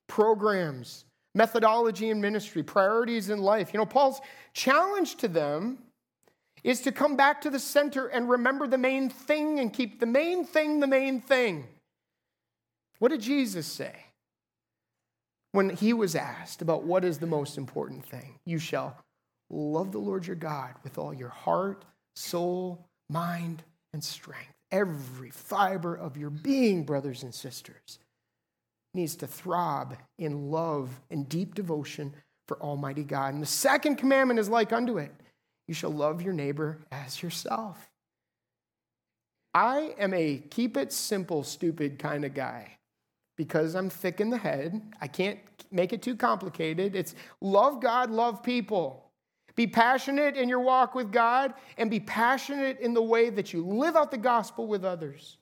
programs, 0.09 1.05
methodology 1.35 2.09
in 2.09 2.19
ministry, 2.19 2.63
priorities 2.63 3.29
in 3.29 3.43
life. 3.43 3.75
You 3.75 3.79
know, 3.79 3.85
Paul's 3.85 4.23
challenge 4.55 5.17
to 5.17 5.29
them 5.29 5.81
is 6.65 6.81
to 6.81 6.91
come 6.91 7.15
back 7.15 7.43
to 7.43 7.51
the 7.51 7.59
center 7.59 8.07
and 8.07 8.31
remember 8.31 8.67
the 8.67 8.79
main 8.79 9.11
thing 9.11 9.61
and 9.61 9.71
keep 9.71 10.01
the 10.01 10.07
main 10.07 10.47
thing 10.47 10.81
the 10.81 10.87
main 10.87 11.21
thing. 11.21 11.67
What 13.01 13.11
did 13.11 13.21
Jesus 13.21 13.67
say 13.67 14.07
when 15.51 15.69
he 15.69 15.93
was 15.93 16.17
asked 16.17 16.63
about 16.63 16.85
what 16.85 17.05
is 17.05 17.19
the 17.19 17.27
most 17.27 17.59
important 17.59 18.03
thing? 18.03 18.39
You 18.47 18.59
shall 18.59 18.97
love 19.53 19.93
the 19.93 19.99
Lord 19.99 20.27
your 20.27 20.37
God 20.37 20.75
with 20.83 20.99
all 20.99 21.13
your 21.13 21.29
heart, 21.29 21.85
soul, 22.17 22.87
mind, 23.09 23.63
and 23.93 24.03
strength. 24.03 24.53
Every 24.71 25.31
fiber 25.31 25.95
of 25.95 26.17
your 26.17 26.31
being, 26.31 26.85
brothers 26.85 27.23
and 27.23 27.35
sisters, 27.35 27.99
needs 28.95 29.17
to 29.17 29.27
throb 29.27 29.97
in 30.19 30.51
love 30.51 30.89
and 31.11 31.29
deep 31.29 31.55
devotion 31.55 32.15
for 32.49 32.61
Almighty 32.61 33.05
God. 33.05 33.35
And 33.35 33.43
the 33.43 33.47
second 33.47 33.97
commandment 33.97 34.41
is 34.41 34.49
like 34.49 34.73
unto 34.73 34.99
it 34.99 35.13
you 35.69 35.75
shall 35.75 35.93
love 35.93 36.23
your 36.23 36.33
neighbor 36.33 36.79
as 36.91 37.23
yourself. 37.23 37.91
I 39.55 39.95
am 39.99 40.15
a 40.15 40.39
keep 40.51 40.77
it 40.77 40.93
simple, 40.93 41.45
stupid 41.45 41.99
kind 41.99 42.25
of 42.25 42.35
guy 42.35 42.77
because 43.37 43.75
I'm 43.75 43.91
thick 43.91 44.21
in 44.21 44.31
the 44.31 44.39
head. 44.39 44.81
I 45.01 45.07
can't 45.07 45.39
make 45.71 45.93
it 45.93 46.03
too 46.03 46.17
complicated. 46.17 46.97
It's 46.97 47.15
love 47.41 47.81
God, 47.81 48.11
love 48.11 48.43
people. 48.43 49.02
Be 49.55 49.67
passionate 49.67 50.37
in 50.37 50.49
your 50.49 50.61
walk 50.61 50.95
with 50.95 51.13
God 51.13 51.55
and 51.77 51.91
be 51.91 52.01
passionate 52.01 52.81
in 52.81 52.95
the 52.95 53.03
way 53.03 53.31
that 53.31 53.53
you 53.53 53.67
live 53.67 53.97
out 53.97 54.11
the 54.11 54.17
gospel 54.17 54.67
with 54.67 54.85
others. 54.85 55.37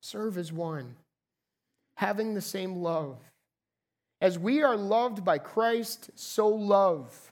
Serve 0.00 0.38
as 0.38 0.52
one, 0.52 0.94
having 1.96 2.34
the 2.34 2.40
same 2.40 2.76
love. 2.76 3.18
As 4.20 4.38
we 4.38 4.62
are 4.62 4.76
loved 4.76 5.24
by 5.24 5.38
Christ, 5.38 6.10
so 6.14 6.48
love. 6.48 7.30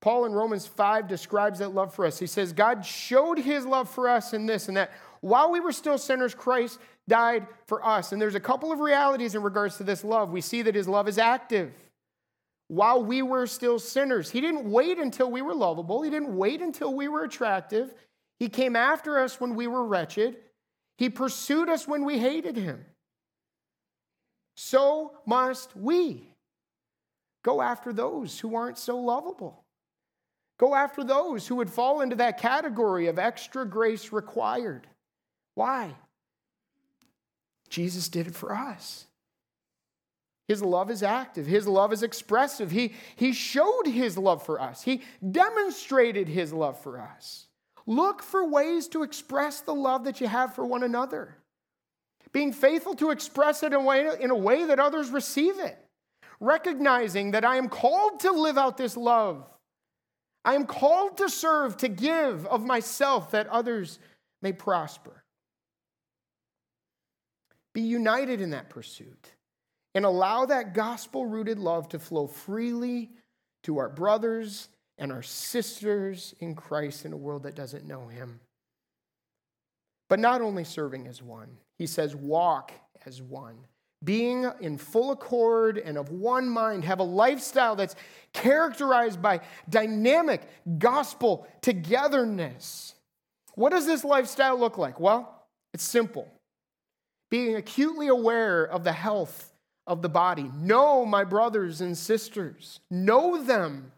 Paul 0.00 0.24
in 0.24 0.32
Romans 0.32 0.66
5 0.66 1.08
describes 1.08 1.58
that 1.58 1.74
love 1.74 1.92
for 1.92 2.06
us. 2.06 2.18
He 2.18 2.26
says, 2.26 2.52
God 2.52 2.86
showed 2.86 3.38
his 3.38 3.66
love 3.66 3.90
for 3.90 4.08
us 4.08 4.32
in 4.32 4.46
this 4.46 4.68
and 4.68 4.76
that. 4.76 4.92
While 5.20 5.50
we 5.50 5.60
were 5.60 5.72
still 5.72 5.98
sinners, 5.98 6.34
Christ 6.34 6.78
died 7.10 7.46
for 7.66 7.84
us. 7.84 8.12
And 8.12 8.22
there's 8.22 8.36
a 8.36 8.40
couple 8.40 8.72
of 8.72 8.78
realities 8.78 9.34
in 9.34 9.42
regards 9.42 9.76
to 9.76 9.84
this 9.84 10.02
love. 10.02 10.30
We 10.30 10.40
see 10.40 10.62
that 10.62 10.74
his 10.74 10.88
love 10.88 11.08
is 11.08 11.18
active. 11.18 11.74
While 12.68 13.04
we 13.04 13.20
were 13.20 13.46
still 13.46 13.78
sinners, 13.78 14.30
he 14.30 14.40
didn't 14.40 14.70
wait 14.70 14.98
until 14.98 15.30
we 15.30 15.42
were 15.42 15.54
lovable, 15.54 16.02
he 16.02 16.10
didn't 16.10 16.34
wait 16.34 16.62
until 16.62 16.94
we 16.94 17.08
were 17.08 17.24
attractive. 17.24 17.92
He 18.38 18.48
came 18.48 18.76
after 18.76 19.18
us 19.18 19.38
when 19.38 19.54
we 19.54 19.66
were 19.66 19.84
wretched, 19.84 20.36
he 20.96 21.10
pursued 21.10 21.68
us 21.68 21.86
when 21.86 22.04
we 22.04 22.18
hated 22.18 22.56
him. 22.56 22.86
So 24.56 25.12
must 25.26 25.76
we 25.76 26.28
go 27.42 27.60
after 27.60 27.92
those 27.92 28.38
who 28.38 28.54
aren't 28.54 28.78
so 28.78 28.98
lovable. 28.98 29.64
Go 30.58 30.74
after 30.74 31.02
those 31.02 31.46
who 31.46 31.56
would 31.56 31.70
fall 31.70 32.02
into 32.02 32.16
that 32.16 32.38
category 32.38 33.08
of 33.08 33.18
extra 33.18 33.64
grace 33.66 34.12
required. 34.12 34.86
Why? 35.54 35.94
Jesus 37.70 38.08
did 38.08 38.26
it 38.26 38.34
for 38.34 38.54
us. 38.54 39.06
His 40.48 40.62
love 40.62 40.90
is 40.90 41.02
active. 41.02 41.46
His 41.46 41.68
love 41.68 41.92
is 41.92 42.02
expressive. 42.02 42.72
He, 42.72 42.92
he 43.14 43.32
showed 43.32 43.86
his 43.86 44.18
love 44.18 44.44
for 44.44 44.60
us. 44.60 44.82
He 44.82 45.02
demonstrated 45.30 46.28
his 46.28 46.52
love 46.52 46.78
for 46.82 47.00
us. 47.00 47.46
Look 47.86 48.22
for 48.22 48.46
ways 48.46 48.88
to 48.88 49.04
express 49.04 49.60
the 49.60 49.74
love 49.74 50.04
that 50.04 50.20
you 50.20 50.26
have 50.26 50.54
for 50.54 50.66
one 50.66 50.82
another. 50.82 51.36
Being 52.32 52.52
faithful 52.52 52.94
to 52.96 53.10
express 53.10 53.62
it 53.62 53.68
in 53.68 53.74
a 53.74 53.80
way, 53.80 54.08
in 54.20 54.30
a 54.30 54.36
way 54.36 54.64
that 54.64 54.80
others 54.80 55.10
receive 55.10 55.58
it. 55.58 55.78
Recognizing 56.40 57.30
that 57.32 57.44
I 57.44 57.56
am 57.56 57.68
called 57.68 58.20
to 58.20 58.32
live 58.32 58.58
out 58.58 58.76
this 58.76 58.96
love 58.96 59.44
I 60.44 60.54
am 60.54 60.66
called 60.66 61.18
to 61.18 61.28
serve, 61.28 61.76
to 61.78 61.88
give 61.88 62.46
of 62.46 62.64
myself 62.64 63.32
that 63.32 63.46
others 63.48 63.98
may 64.42 64.52
prosper. 64.52 65.19
Be 67.72 67.82
united 67.82 68.40
in 68.40 68.50
that 68.50 68.70
pursuit 68.70 69.32
and 69.94 70.04
allow 70.04 70.46
that 70.46 70.74
gospel 70.74 71.26
rooted 71.26 71.58
love 71.58 71.88
to 71.90 71.98
flow 71.98 72.26
freely 72.26 73.10
to 73.64 73.78
our 73.78 73.88
brothers 73.88 74.68
and 74.98 75.12
our 75.12 75.22
sisters 75.22 76.34
in 76.40 76.54
Christ 76.54 77.04
in 77.04 77.12
a 77.12 77.16
world 77.16 77.44
that 77.44 77.54
doesn't 77.54 77.86
know 77.86 78.08
him. 78.08 78.40
But 80.08 80.18
not 80.20 80.40
only 80.40 80.64
serving 80.64 81.06
as 81.06 81.22
one, 81.22 81.58
he 81.78 81.86
says, 81.86 82.16
walk 82.16 82.72
as 83.06 83.22
one 83.22 83.66
being 84.02 84.50
in 84.60 84.78
full 84.78 85.10
accord 85.10 85.78
and 85.78 85.98
of 85.98 86.10
one 86.10 86.48
mind, 86.48 86.84
have 86.84 87.00
a 87.00 87.04
lifestyle 87.04 87.76
that's 87.76 87.94
characterized 88.32 89.20
by 89.20 89.40
dynamic 89.68 90.42
gospel 90.78 91.46
togetherness. 91.60 92.94
What 93.54 93.70
does 93.70 93.86
this 93.86 94.04
lifestyle 94.04 94.58
look 94.58 94.78
like? 94.78 94.98
Well, 94.98 95.46
it's 95.74 95.84
simple 95.84 96.28
being 97.30 97.56
acutely 97.56 98.08
aware 98.08 98.64
of 98.64 98.84
the 98.84 98.92
health 98.92 99.52
of 99.86 100.02
the 100.02 100.08
body. 100.08 100.50
Know 100.56 101.04
my 101.04 101.24
brothers 101.24 101.80
and 101.80 101.96
sisters, 101.96 102.80
know 102.90 103.42
them. 103.42 103.92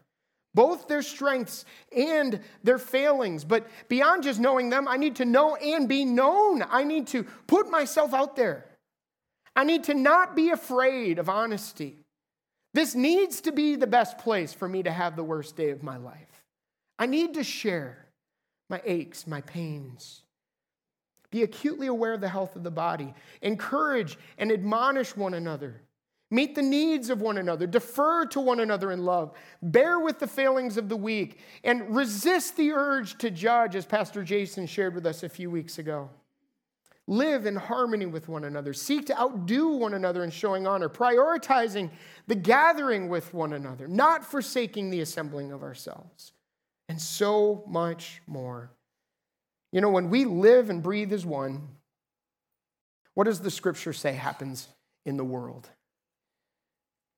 Both 0.55 0.87
their 0.87 1.01
strengths 1.01 1.65
and 1.95 2.39
their 2.63 2.77
failings. 2.77 3.43
But 3.43 3.67
beyond 3.87 4.21
just 4.21 4.39
knowing 4.39 4.69
them, 4.69 4.87
I 4.87 4.97
need 4.97 5.15
to 5.15 5.25
know 5.25 5.55
and 5.55 5.89
be 5.89 6.05
known. 6.05 6.63
I 6.69 6.83
need 6.83 7.07
to 7.07 7.23
put 7.47 7.71
myself 7.71 8.13
out 8.13 8.35
there. 8.35 8.65
I 9.55 9.63
need 9.63 9.85
to 9.85 9.93
not 9.95 10.35
be 10.35 10.51
afraid 10.51 11.17
of 11.17 11.27
honesty. 11.27 11.97
This 12.73 12.95
needs 12.95 13.41
to 13.41 13.51
be 13.51 13.75
the 13.75 13.87
best 13.87 14.17
place 14.17 14.53
for 14.53 14.67
me 14.67 14.83
to 14.83 14.91
have 14.91 15.15
the 15.15 15.23
worst 15.23 15.55
day 15.55 15.69
of 15.69 15.83
my 15.83 15.97
life. 15.97 16.43
I 16.97 17.05
need 17.05 17.35
to 17.35 17.43
share 17.43 18.05
my 18.69 18.81
aches, 18.85 19.27
my 19.27 19.41
pains. 19.41 20.22
Be 21.33 21.41
acutely 21.41 21.87
aware 21.87 22.13
of 22.13 22.21
the 22.21 22.29
health 22.29 22.55
of 22.55 22.61
the 22.61 22.69
body. 22.69 23.11
Encourage 23.41 24.19
and 24.37 24.51
admonish 24.51 25.17
one 25.17 25.33
another. 25.33 25.81
Meet 26.29 26.53
the 26.53 26.61
needs 26.61 27.09
of 27.09 27.21
one 27.21 27.39
another. 27.39 27.65
Defer 27.65 28.27
to 28.27 28.39
one 28.39 28.59
another 28.59 28.91
in 28.91 29.03
love. 29.03 29.35
Bear 29.63 29.99
with 29.99 30.19
the 30.19 30.27
failings 30.27 30.77
of 30.77 30.89
the 30.89 30.95
weak. 30.95 31.39
And 31.63 31.95
resist 31.95 32.55
the 32.55 32.71
urge 32.71 33.17
to 33.17 33.31
judge, 33.31 33.75
as 33.75 33.83
Pastor 33.83 34.23
Jason 34.23 34.67
shared 34.67 34.93
with 34.93 35.07
us 35.07 35.23
a 35.23 35.29
few 35.29 35.49
weeks 35.49 35.79
ago. 35.79 36.11
Live 37.07 37.47
in 37.47 37.55
harmony 37.55 38.05
with 38.05 38.29
one 38.29 38.43
another. 38.43 38.71
Seek 38.71 39.07
to 39.07 39.19
outdo 39.19 39.69
one 39.69 39.95
another 39.95 40.23
in 40.23 40.29
showing 40.29 40.67
honor, 40.67 40.87
prioritizing 40.87 41.89
the 42.27 42.35
gathering 42.35 43.09
with 43.09 43.33
one 43.33 43.53
another, 43.53 43.87
not 43.87 44.23
forsaking 44.23 44.91
the 44.91 45.01
assembling 45.01 45.51
of 45.51 45.63
ourselves, 45.63 46.31
and 46.89 47.01
so 47.01 47.63
much 47.67 48.21
more. 48.27 48.69
You 49.73 49.81
know, 49.81 49.89
when 49.89 50.11
we 50.11 50.23
live 50.25 50.69
and 50.69 50.83
breathe 50.83 51.11
as 51.11 51.25
one, 51.25 51.67
what 53.15 53.23
does 53.23 53.41
the 53.41 53.49
scripture 53.49 53.91
say 53.91 54.13
happens 54.13 54.67
in 55.03 55.17
the 55.17 55.23
world? 55.23 55.67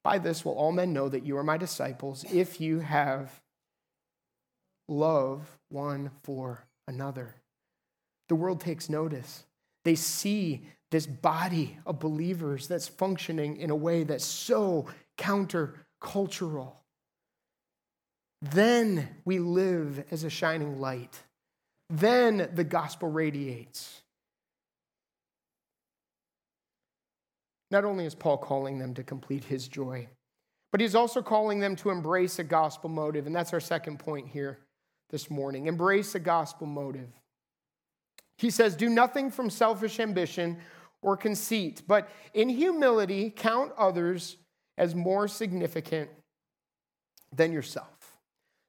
By 0.06 0.20
this 0.20 0.46
will 0.46 0.54
all 0.54 0.72
men 0.72 0.94
know 0.94 1.10
that 1.10 1.26
you 1.26 1.38
are 1.38 1.44
my 1.44 1.58
disciples 1.58 2.24
if 2.32 2.62
you 2.62 2.80
have 2.80 3.42
love 4.88 5.58
one 5.68 6.12
for 6.24 6.64
another. 6.88 7.36
The 8.30 8.36
world 8.36 8.62
takes 8.62 8.88
notice. 8.88 9.44
They 9.84 9.96
see 9.96 10.66
this 10.92 11.06
body 11.06 11.78
of 11.86 12.00
believers 12.00 12.70
that's 12.70 12.88
functioning 12.88 13.58
in 13.58 13.70
a 13.70 13.76
way 13.76 14.06
that's 14.06 14.24
so 14.24 14.88
countercultural. 15.18 16.72
Then 18.42 19.10
we 19.26 19.40
live 19.40 20.06
as 20.10 20.24
a 20.24 20.30
shining 20.30 20.80
light. 20.80 21.22
Then 21.90 22.50
the 22.54 22.64
gospel 22.64 23.10
radiates. 23.10 24.02
Not 27.72 27.86
only 27.86 28.06
is 28.06 28.16
Paul 28.16 28.38
calling 28.38 28.80
them 28.80 28.94
to 28.94 29.04
complete 29.04 29.44
his 29.44 29.68
joy, 29.68 30.08
but 30.72 30.82
he's 30.82 30.96
also 30.96 31.22
calling 31.22 31.60
them 31.60 31.76
to 31.78 31.90
embrace 31.90 32.40
a 32.40 32.44
gospel 32.44 32.90
motive. 32.90 33.28
And 33.28 33.36
that's 33.36 33.54
our 33.54 33.60
second 33.60 34.00
point 34.00 34.28
here 34.28 34.60
this 35.10 35.30
morning. 35.30 35.68
Embrace 35.68 36.16
a 36.16 36.20
gospel 36.20 36.68
motive. 36.68 37.10
He 38.38 38.50
says, 38.50 38.76
Do 38.76 38.90
nothing 38.90 39.32
from 39.32 39.50
selfish 39.50 40.00
ambition 40.00 40.58
or 41.02 41.16
conceit, 41.16 41.84
but 41.88 42.10
in 42.34 42.50
humility 42.50 43.32
count 43.36 43.72
others 43.78 44.38
as 44.78 44.96
more 44.96 45.28
significant 45.28 46.10
than 47.34 47.54
yourself. 47.54 48.18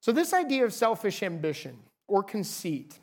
So, 0.00 0.12
this 0.12 0.32
idea 0.32 0.64
of 0.64 0.72
selfish 0.72 1.22
ambition 1.22 1.78
or 2.06 2.22
conceit, 2.22 2.98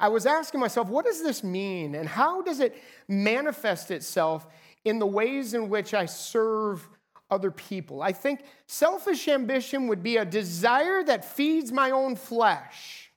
I 0.00 0.08
was 0.08 0.26
asking 0.26 0.58
myself, 0.60 0.88
what 0.88 1.04
does 1.04 1.22
this 1.22 1.44
mean? 1.44 1.94
And 1.94 2.08
how 2.08 2.42
does 2.42 2.58
it 2.58 2.76
manifest 3.06 3.90
itself 3.90 4.46
in 4.84 4.98
the 4.98 5.06
ways 5.06 5.54
in 5.54 5.68
which 5.68 5.94
I 5.94 6.06
serve 6.06 6.88
other 7.30 7.50
people? 7.50 8.02
I 8.02 8.12
think 8.12 8.40
selfish 8.66 9.28
ambition 9.28 9.86
would 9.86 10.02
be 10.02 10.16
a 10.16 10.24
desire 10.24 11.04
that 11.04 11.24
feeds 11.24 11.70
my 11.70 11.92
own 11.92 12.16
flesh 12.16 13.10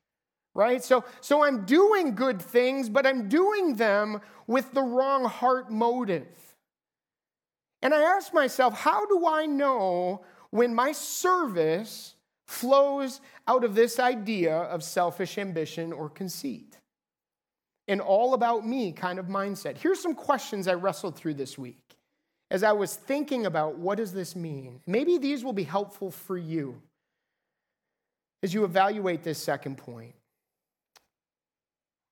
right? 0.56 0.84
So, 0.84 1.04
so 1.22 1.44
I'm 1.44 1.66
doing 1.66 2.16
good 2.16 2.42
things, 2.42 2.90
but 2.90 3.06
I'm 3.06 3.28
doing 3.28 3.76
them 3.76 4.22
with 4.48 4.72
the 4.74 4.82
wrong 4.82 5.26
heart 5.26 5.72
motive. 5.72 6.28
And 7.82 7.94
I 7.94 8.02
ask 8.02 8.34
myself, 8.34 8.80
how 8.80 9.06
do 9.06 9.28
I 9.28 9.46
know 9.46 10.24
when 10.52 10.74
my 10.74 10.92
service 10.92 12.13
flows 12.48 13.22
out 13.48 13.64
of 13.64 13.76
this 13.76 14.00
idea 14.00 14.56
of 14.56 14.84
selfish 14.84 15.38
ambition 15.38 15.92
or 15.92 16.10
conceit? 16.10 16.78
An 17.88 18.00
all 18.00 18.34
about 18.34 18.66
me 18.66 18.92
kind 18.92 19.20
of 19.20 19.28
mindset. 19.28 19.78
Here's 19.78 20.02
some 20.02 20.16
questions 20.16 20.68
I 20.68 20.74
wrestled 20.74 21.16
through 21.16 21.34
this 21.34 21.58
week 21.58 21.80
as 22.50 22.64
I 22.64 22.72
was 22.72 22.96
thinking 22.96 23.46
about 23.46 23.78
what 23.80 23.98
does 23.98 24.14
this 24.14 24.36
mean. 24.36 24.80
Maybe 24.86 25.18
these 25.18 25.44
will 25.44 25.54
be 25.54 25.64
helpful 25.64 26.12
for 26.12 26.38
you 26.38 26.82
as 28.44 28.54
you 28.54 28.64
evaluate 28.64 29.24
this 29.24 29.42
second 29.42 29.78
point. 29.78 30.14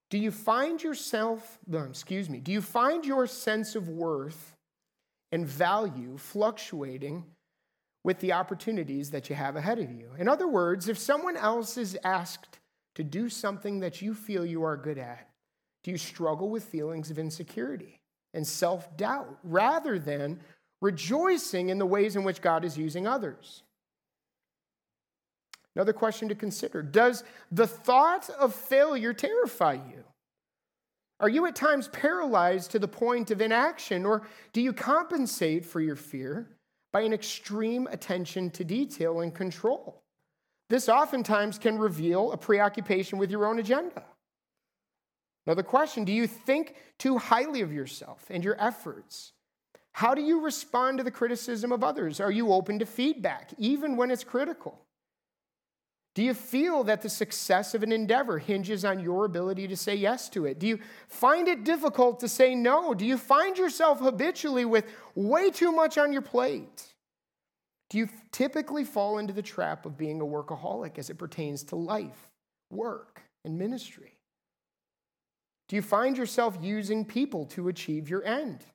Do 0.10 0.18
you 0.18 0.32
find 0.32 0.82
yourself, 0.82 1.60
excuse 1.72 2.30
me, 2.30 2.40
do 2.40 2.52
you 2.52 2.62
find 2.62 3.06
your 3.06 3.28
sense 3.28 3.76
of 3.76 3.88
worth 3.88 4.56
and 5.32 5.46
value 5.46 6.18
fluctuating 6.18 7.24
with 8.04 8.20
the 8.20 8.34
opportunities 8.34 9.12
that 9.12 9.30
you 9.30 9.36
have 9.36 9.56
ahead 9.56 9.80
of 9.80 9.92
you? 9.92 10.10
In 10.18 10.28
other 10.28 10.48
words, 10.48 10.90
if 10.90 10.98
someone 10.98 11.38
else 11.38 11.78
is 11.78 11.98
asked 12.04 12.60
to 12.96 13.04
do 13.04 13.30
something 13.30 13.80
that 13.80 14.02
you 14.02 14.14
feel 14.14 14.46
you 14.46 14.64
are 14.64 14.78
good 14.78 14.98
at, 14.98 15.30
do 15.84 15.92
you 15.92 15.98
struggle 15.98 16.50
with 16.50 16.64
feelings 16.64 17.10
of 17.10 17.20
insecurity 17.20 18.00
and 18.34 18.46
self 18.46 18.96
doubt 18.98 19.38
rather 19.44 19.98
than 19.98 20.40
rejoicing 20.82 21.70
in 21.70 21.78
the 21.78 21.86
ways 21.86 22.16
in 22.16 22.24
which 22.24 22.42
God 22.42 22.66
is 22.66 22.78
using 22.78 23.08
others? 23.08 23.64
Another 25.76 25.94
question 25.94 26.28
to 26.30 26.36
consider 26.36 26.82
Does 26.82 27.24
the 27.52 27.68
thought 27.68 28.30
of 28.30 28.54
failure 28.54 29.14
terrify 29.14 29.74
you? 29.74 30.04
Are 31.20 31.30
you 31.30 31.46
at 31.46 31.56
times 31.56 31.88
paralyzed 31.90 32.72
to 32.72 32.80
the 32.80 32.88
point 32.88 33.30
of 33.30 33.42
inaction, 33.42 34.06
or 34.06 34.24
do 34.54 34.62
you 34.62 34.74
compensate 34.74 35.66
for 35.66 35.80
your 35.80 35.96
fear 35.96 36.50
by 36.92 37.02
an 37.02 37.14
extreme 37.14 37.88
attention 37.88 38.50
to 38.52 38.64
detail 38.64 39.22
and 39.22 39.34
control? 39.34 40.04
This 40.70 40.88
oftentimes 40.88 41.58
can 41.58 41.78
reveal 41.78 42.32
a 42.32 42.38
preoccupation 42.38 43.18
with 43.18 43.30
your 43.30 43.46
own 43.46 43.60
agenda. 43.60 44.04
Another 45.46 45.64
question 45.64 46.06
Do 46.06 46.14
you 46.14 46.28
think 46.28 46.76
too 46.98 47.18
highly 47.18 47.62
of 47.62 47.74
yourself 47.74 48.26
and 48.30 48.44
your 48.44 48.56
efforts? 48.62 49.34
How 49.94 50.16
do 50.16 50.22
you 50.22 50.42
respond 50.42 50.98
to 50.98 51.04
the 51.04 51.12
criticism 51.12 51.72
of 51.72 51.84
others? 51.84 52.20
Are 52.20 52.32
you 52.32 52.54
open 52.54 52.80
to 52.80 52.86
feedback, 52.86 53.52
even 53.58 53.98
when 53.98 54.12
it's 54.12 54.24
critical? 54.24 54.80
Do 56.14 56.24
you 56.24 56.34
feel 56.34 56.84
that 56.86 57.02
the 57.02 57.10
success 57.10 57.74
of 57.74 57.84
an 57.84 57.92
endeavor 57.94 58.38
hinges 58.38 58.84
on 58.84 59.00
your 59.00 59.24
ability 59.24 59.68
to 59.70 59.78
say 59.78 59.96
yes 59.96 60.28
to 60.30 60.46
it? 60.46 60.60
Do 60.60 60.68
you 60.68 60.80
find 61.08 61.48
it 61.48 61.64
difficult 61.64 62.20
to 62.20 62.28
say 62.28 62.54
no? 62.54 62.94
Do 62.94 63.06
you 63.06 63.18
find 63.18 63.58
yourself 63.58 64.00
habitually 64.00 64.66
with 64.66 64.86
way 65.16 65.50
too 65.50 65.72
much 65.72 65.98
on 65.98 66.12
your 66.12 66.22
plate? 66.22 66.94
Do 67.90 67.98
you 67.98 68.10
typically 68.32 68.84
fall 68.84 69.20
into 69.20 69.34
the 69.34 69.42
trap 69.42 69.86
of 69.86 69.98
being 69.98 70.20
a 70.20 70.26
workaholic 70.26 70.98
as 70.98 71.10
it 71.10 71.18
pertains 71.18 71.64
to 71.66 71.78
life, 71.78 72.30
work, 72.70 73.22
and 73.46 73.58
ministry? 73.58 74.18
Do 75.70 75.78
you 75.78 75.82
find 75.82 76.18
yourself 76.18 76.58
using 76.62 77.06
people 77.06 77.46
to 77.48 77.70
achieve 77.70 78.10
your 78.10 78.24
end? 78.26 78.66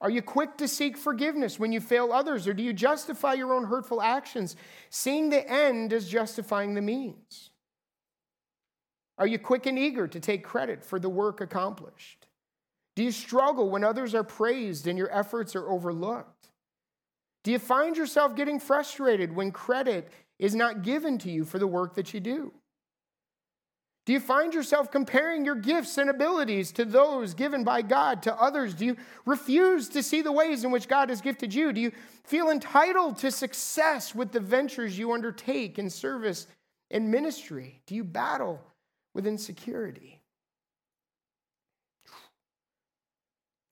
Are 0.00 0.10
you 0.10 0.22
quick 0.22 0.56
to 0.58 0.68
seek 0.68 0.96
forgiveness 0.96 1.58
when 1.58 1.72
you 1.72 1.80
fail 1.80 2.12
others, 2.12 2.46
or 2.46 2.54
do 2.54 2.62
you 2.62 2.72
justify 2.72 3.34
your 3.34 3.52
own 3.52 3.64
hurtful 3.64 4.00
actions, 4.00 4.54
seeing 4.90 5.30
the 5.30 5.48
end 5.50 5.92
as 5.92 6.08
justifying 6.08 6.74
the 6.74 6.82
means? 6.82 7.50
Are 9.18 9.26
you 9.26 9.38
quick 9.38 9.66
and 9.66 9.78
eager 9.78 10.06
to 10.06 10.20
take 10.20 10.44
credit 10.44 10.84
for 10.84 11.00
the 11.00 11.08
work 11.08 11.40
accomplished? 11.40 12.26
Do 12.94 13.02
you 13.02 13.10
struggle 13.10 13.70
when 13.70 13.82
others 13.82 14.14
are 14.14 14.24
praised 14.24 14.86
and 14.86 14.96
your 14.96 15.12
efforts 15.12 15.56
are 15.56 15.68
overlooked? 15.68 16.50
Do 17.42 17.50
you 17.50 17.58
find 17.58 17.96
yourself 17.96 18.36
getting 18.36 18.60
frustrated 18.60 19.34
when 19.34 19.50
credit 19.50 20.10
is 20.38 20.54
not 20.54 20.82
given 20.82 21.18
to 21.18 21.30
you 21.30 21.44
for 21.44 21.58
the 21.58 21.66
work 21.66 21.94
that 21.94 22.14
you 22.14 22.20
do? 22.20 22.52
Do 24.08 24.14
you 24.14 24.20
find 24.20 24.54
yourself 24.54 24.90
comparing 24.90 25.44
your 25.44 25.54
gifts 25.54 25.98
and 25.98 26.08
abilities 26.08 26.72
to 26.72 26.86
those 26.86 27.34
given 27.34 27.62
by 27.62 27.82
God 27.82 28.22
to 28.22 28.34
others? 28.40 28.72
Do 28.72 28.86
you 28.86 28.96
refuse 29.26 29.90
to 29.90 30.02
see 30.02 30.22
the 30.22 30.32
ways 30.32 30.64
in 30.64 30.70
which 30.70 30.88
God 30.88 31.10
has 31.10 31.20
gifted 31.20 31.52
you? 31.52 31.74
Do 31.74 31.80
you 31.82 31.92
feel 32.24 32.48
entitled 32.48 33.18
to 33.18 33.30
success 33.30 34.14
with 34.14 34.32
the 34.32 34.40
ventures 34.40 34.98
you 34.98 35.12
undertake 35.12 35.78
in 35.78 35.90
service 35.90 36.46
and 36.90 37.10
ministry? 37.10 37.82
Do 37.86 37.94
you 37.94 38.02
battle 38.02 38.62
with 39.12 39.26
insecurity? 39.26 40.22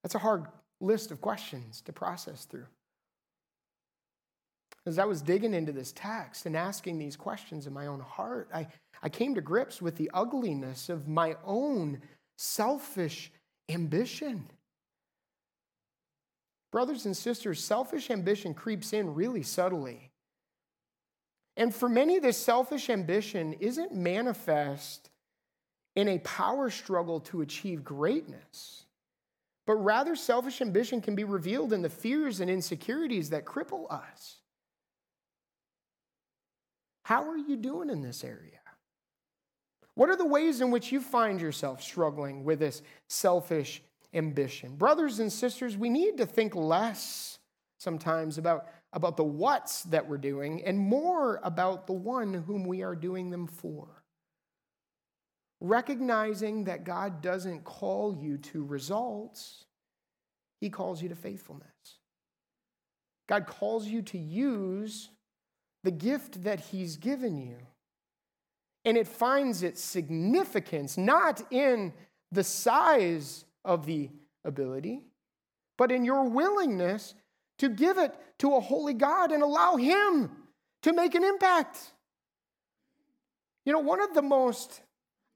That's 0.03 0.16
a 0.16 0.18
hard 0.18 0.44
list 0.83 1.12
of 1.12 1.22
questions 1.22 1.81
to 1.87 1.94
process 1.94 2.44
through. 2.44 2.66
As 4.87 4.99
I 4.99 5.05
was 5.05 5.20
digging 5.20 5.53
into 5.53 5.72
this 5.72 5.92
text 5.92 6.46
and 6.46 6.57
asking 6.57 6.99
these 6.99 7.16
questions 7.16 7.66
in 7.66 7.72
my 7.72 7.88
own 7.88 8.01
heart, 8.01 8.49
I 8.55 8.68
I 9.03 9.09
came 9.09 9.35
to 9.35 9.40
grips 9.40 9.83
with 9.83 9.96
the 9.96 10.11
ugliness 10.14 10.88
of 10.88 11.09
my 11.09 11.37
own 11.44 12.01
selfish 12.37 13.31
ambition. 13.68 14.49
Brothers 16.72 17.07
and 17.07 17.16
sisters, 17.16 17.62
selfish 17.62 18.11
ambition 18.11 18.55
creeps 18.55 18.92
in 18.92 19.14
really 19.14 19.42
subtly. 19.42 20.11
And 21.57 21.75
for 21.75 21.88
many, 21.88 22.18
this 22.18 22.37
selfish 22.37 22.90
ambition 22.90 23.55
isn't 23.55 23.94
manifest 23.94 25.11
in 25.94 26.09
a 26.09 26.18
power 26.18 26.68
struggle 26.68 27.20
to 27.20 27.40
achieve 27.40 27.83
greatness, 27.83 28.85
but 29.66 29.77
rather, 29.77 30.14
selfish 30.14 30.61
ambition 30.61 31.01
can 31.01 31.14
be 31.14 31.25
revealed 31.25 31.72
in 31.72 31.81
the 31.81 31.88
fears 31.88 32.40
and 32.40 32.51
insecurities 32.51 33.31
that 33.31 33.46
cripple 33.46 33.90
us. 33.90 34.37
How 37.07 37.31
are 37.31 37.38
you 37.38 37.55
doing 37.57 37.88
in 37.88 38.03
this 38.03 38.25
area? 38.25 38.59
What 39.95 40.09
are 40.09 40.16
the 40.16 40.27
ways 40.27 40.61
in 40.61 40.73
which 40.73 40.90
you 40.90 41.01
find 41.01 41.40
yourself 41.40 41.81
struggling 41.81 42.42
with 42.42 42.59
this 42.59 42.83
selfish 43.07 43.81
ambition? 44.12 44.75
Brothers 44.75 45.21
and 45.21 45.33
sisters, 45.33 45.77
we 45.77 45.88
need 45.88 46.16
to 46.16 46.27
think 46.27 46.57
less 46.57 47.38
sometimes 47.79 48.38
about, 48.38 48.66
about 48.92 49.16
the 49.16 49.23
what's 49.23 49.85
that 49.85 50.09
we're 50.09 50.19
doing 50.19 50.64
and 50.64 50.77
more 50.77 51.38
about 51.45 51.87
the 51.87 51.92
one 51.92 52.35
whom 52.35 52.64
we 52.64 52.83
are 52.83 52.97
doing 52.97 53.31
them 53.31 53.47
for. 53.47 54.03
Recognizing 55.61 56.64
that 56.64 56.83
God 56.83 57.23
doesn't 57.23 57.62
call 57.62 58.16
you 58.16 58.37
to 58.38 58.64
results, 58.64 59.64
He 60.61 60.71
calls 60.71 61.01
you 61.01 61.09
to 61.11 61.14
faithfulness. 61.14 61.71
God 63.29 63.47
calls 63.47 63.87
you 63.87 64.03
to 64.03 64.19
use 64.19 65.11
the 65.87 65.92
gift 65.92 66.42
that 66.42 66.59
He's 66.59 66.96
given 66.96 67.38
you 67.38 67.59
and 68.85 68.96
it 68.96 69.07
finds 69.07 69.62
its 69.62 69.81
significance 69.81 70.99
not 70.99 71.40
in 71.53 71.92
the 72.33 72.42
size 72.42 73.44
of 73.64 73.87
the 73.87 74.11
ability, 74.44 75.05
but 75.79 75.92
in 75.92 76.05
your 76.05 76.25
willingness 76.25 77.14
to 77.59 77.68
give 77.68 77.99
it 77.99 78.12
to 78.38 78.57
a 78.57 78.61
holy 78.61 78.94
God 78.94 79.31
and 79.31 79.44
allow 79.44 79.77
Him 79.77 80.33
to 80.83 80.92
make 80.92 81.14
an 81.14 81.22
impact. 81.22 81.79
You 83.64 83.72
know, 83.72 83.79
one 83.79 84.03
of 84.03 84.12
the 84.12 84.22
most 84.22 84.81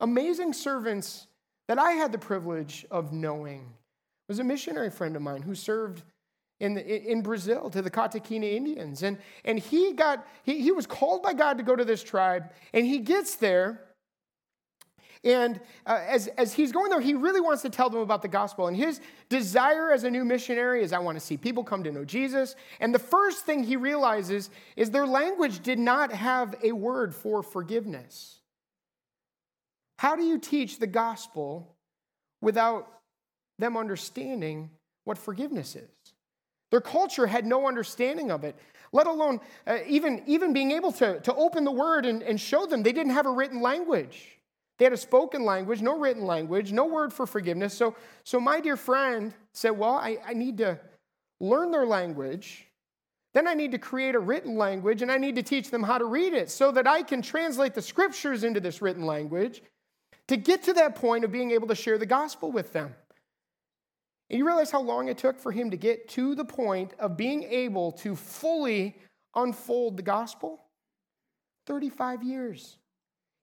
amazing 0.01 0.53
servants 0.53 1.29
that 1.69 1.79
I 1.79 1.93
had 1.93 2.11
the 2.11 2.19
privilege 2.19 2.85
of 2.91 3.13
knowing 3.13 3.73
was 4.29 4.41
a 4.41 4.45
missionary 4.45 4.91
friend 4.91 5.15
of 5.15 5.23
mine 5.23 5.43
who 5.43 5.55
served 5.55 6.03
in, 6.61 6.75
the, 6.75 7.11
in 7.11 7.23
Brazil 7.23 7.71
to 7.71 7.83
the 7.83 7.91
Katakina 7.91 8.53
Indians. 8.53 9.03
And, 9.03 9.19
and 9.45 9.59
he, 9.59 9.95
got, 9.95 10.27
he, 10.45 10.61
he 10.61 10.73
was 10.73 10.87
called 10.87 11.23
by 11.23 11.33
God 11.33 11.59
to 11.59 11.65
go 11.65 11.75
to 11.75 11.85
this 11.85 12.03
tribe, 12.03 12.53
and 12.73 12.87
he 12.87 12.99
gets 12.99 13.37
there. 13.37 13.81
And 15.23 15.61
uh, 15.85 16.01
as, 16.07 16.29
as 16.29 16.55
he's 16.55 16.73
going 16.73 16.91
there, 16.91 17.01
he 17.01 17.13
really 17.13 17.41
wants 17.41 17.63
to 17.63 17.71
tell 17.71 17.91
them 17.91 18.01
about 18.01 18.23
the 18.23 18.29
gospel. 18.29 18.69
And 18.69 18.77
his 18.77 19.01
desire 19.29 19.93
as 19.93 20.05
a 20.05 20.11
new 20.11 20.25
missionary 20.25 20.83
is 20.83 20.95
I 20.95 20.99
want 20.99 21.19
to 21.19 21.25
see 21.25 21.37
people 21.37 21.63
come 21.63 21.85
to 21.85 21.93
know 21.93 22.07
Jesus. 22.07 22.57
And 22.79 22.95
the 22.95 23.01
first 23.01 23.45
thing 23.45 23.63
he 23.63 23.77
realizes 23.77 24.49
is 24.77 24.91
their 24.91 25.07
language 25.07 25.61
did 25.61 25.79
not 25.79 26.13
have 26.13 26.55
a 26.63 26.73
word 26.73 27.15
for 27.15 27.43
forgiveness. 27.43 28.39
How 29.99 30.17
do 30.17 30.23
you 30.23 30.39
teach 30.39 30.79
the 30.79 30.87
gospel 30.87 31.77
without 32.41 32.89
them 33.59 33.77
understanding 33.77 34.71
what 35.05 35.19
forgiveness 35.19 35.77
is? 35.77 36.00
Their 36.71 36.81
culture 36.81 37.27
had 37.27 37.47
no 37.47 37.67
understanding 37.67 38.31
of 38.31 38.45
it, 38.45 38.57
let 38.93 39.07
alone 39.07 39.41
uh, 39.67 39.79
even, 39.87 40.23
even 40.27 40.53
being 40.53 40.73
able 40.73 40.93
to, 40.93 41.21
to 41.21 41.35
open 41.35 41.65
the 41.65 41.73
word 41.73 42.07
and, 42.07 42.23
and 42.23 42.41
show 42.41 42.67
them. 42.67 42.83
They 42.83 42.93
didn't 42.93 43.13
have 43.13 43.27
a 43.27 43.31
written 43.31 43.61
language. 43.61 44.39
They 44.79 44.85
had 44.85 44.93
a 44.93 44.97
spoken 44.97 45.45
language, 45.45 45.83
no 45.83 45.99
written 45.99 46.25
language, 46.25 46.73
no 46.73 46.87
word 46.87 47.13
for 47.13 47.27
forgiveness. 47.27 47.75
So, 47.75 47.95
so 48.25 48.41
my 48.41 48.61
dear 48.61 48.77
friend 48.77 49.35
said, 49.53 49.71
Well, 49.71 49.95
I, 49.95 50.17
I 50.25 50.33
need 50.33 50.57
to 50.59 50.79
learn 51.39 51.71
their 51.71 51.85
language. 51.85 52.67
Then 53.33 53.47
I 53.47 53.55
need 53.55 53.73
to 53.73 53.79
create 53.79 54.15
a 54.15 54.19
written 54.19 54.57
language 54.57 55.03
and 55.03 55.13
I 55.13 55.19
need 55.19 55.37
to 55.37 55.43
teach 55.43 55.71
them 55.71 55.83
how 55.83 55.99
to 55.99 56.05
read 56.05 56.33
it 56.33 56.51
so 56.51 56.73
that 56.73 56.87
I 56.87 57.03
can 57.03 57.23
translate 57.23 57.75
the 57.75 57.83
scriptures 57.83 58.43
into 58.43 58.59
this 58.59 58.83
written 58.83 59.07
language 59.07 59.63
to 60.29 60.37
get 60.37 60.65
to 60.65 60.73
that 60.73 60.97
point 60.97 61.25
of 61.25 61.31
being 61.31 61.51
able 61.53 61.69
to 61.69 61.75
share 61.75 61.99
the 61.99 62.07
gospel 62.07 62.51
with 62.51 62.73
them. 62.73 62.95
And 64.31 64.39
you 64.39 64.47
realize 64.47 64.71
how 64.71 64.81
long 64.81 65.09
it 65.09 65.19
took 65.19 65.41
for 65.41 65.51
him 65.51 65.73
to 65.73 65.77
get 65.77 66.09
to 66.11 66.37
the 66.37 66.45
point 66.45 66.95
of 67.01 67.17
being 67.17 67.43
able 67.43 67.91
to 67.93 68.15
fully 68.15 68.97
unfold 69.35 69.97
the 69.97 70.03
gospel? 70.03 70.65
35 71.67 72.23
years. 72.23 72.77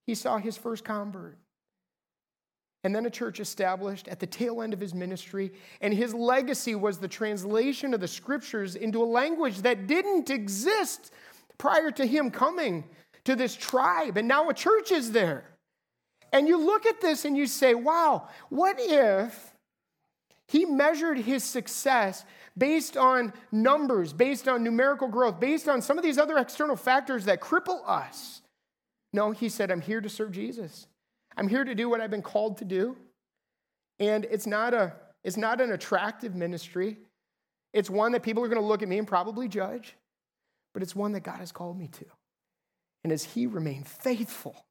He 0.06 0.16
saw 0.16 0.38
his 0.38 0.58
first 0.58 0.84
convert. 0.86 1.38
and 2.84 2.96
then 2.96 3.06
a 3.06 3.10
church 3.10 3.42
established 3.42 4.08
at 4.08 4.20
the 4.22 4.28
tail 4.28 4.62
end 4.62 4.72
of 4.72 4.80
his 4.80 4.94
ministry. 4.94 5.52
And 5.82 5.94
his 5.94 6.14
legacy 6.14 6.74
was 6.74 7.00
the 7.00 7.08
translation 7.10 7.94
of 7.94 8.00
the 8.00 8.08
scriptures 8.08 8.76
into 8.76 9.02
a 9.02 9.04
language 9.04 9.64
that 9.64 9.88
didn't 9.88 10.30
exist 10.30 11.12
prior 11.58 11.92
to 11.92 12.06
him 12.06 12.32
coming 12.32 12.86
to 13.26 13.36
this 13.36 13.56
tribe. 13.56 14.16
And 14.16 14.26
now 14.28 14.48
a 14.50 14.54
church 14.54 14.92
is 14.94 15.12
there. 15.12 15.44
And 16.32 16.48
you 16.48 16.58
look 16.58 16.86
at 16.86 17.02
this 17.02 17.26
and 17.26 17.36
you 17.36 17.46
say, 17.46 17.74
wow, 17.74 18.30
what 18.48 18.78
if 18.80 19.54
he 20.48 20.66
measured 20.66 21.18
his 21.20 21.44
success 21.44 22.24
based 22.58 22.96
on 22.96 23.34
numbers, 23.52 24.14
based 24.14 24.48
on 24.48 24.64
numerical 24.64 25.08
growth, 25.08 25.40
based 25.40 25.68
on 25.68 25.82
some 25.82 25.98
of 25.98 26.04
these 26.04 26.18
other 26.18 26.38
external 26.38 26.76
factors 26.76 27.26
that 27.26 27.42
cripple 27.42 27.82
us? 27.88 28.42
No, 29.14 29.32
he 29.32 29.50
said, 29.50 29.72
I'm 29.72 29.82
here 29.82 30.02
to 30.02 30.10
serve 30.10 30.32
Jesus. 30.32 30.88
I'm 31.36 31.48
here 31.48 31.64
to 31.64 31.76
do 31.76 31.90
what 31.90 32.02
I've 32.02 32.12
been 32.12 32.22
called 32.22 32.58
to 32.58 32.66
do. 32.66 32.98
And 34.00 34.26
it's 34.26 34.48
not, 34.48 34.74
a, 34.74 34.94
it's 35.24 35.38
not 35.38 35.60
an 35.60 35.72
attractive 35.72 36.36
ministry. 36.36 36.98
It's 37.74 37.90
one 37.90 38.14
that 38.14 38.24
people 38.24 38.44
are 38.44 38.48
going 38.48 38.62
to 38.62 38.68
look 38.68 38.82
at 38.82 38.88
me 38.88 38.98
and 38.98 39.08
probably 39.08 39.48
judge, 39.48 39.96
but 40.74 40.82
it's 40.82 40.96
one 40.96 41.12
that 41.12 41.22
God 41.22 41.40
has 41.40 41.52
called 41.52 41.78
me 41.78 41.88
to. 41.90 42.06
And 43.04 43.12
as 43.12 43.24
He 43.24 43.48
remained 43.48 43.88
faithful, 43.88 44.66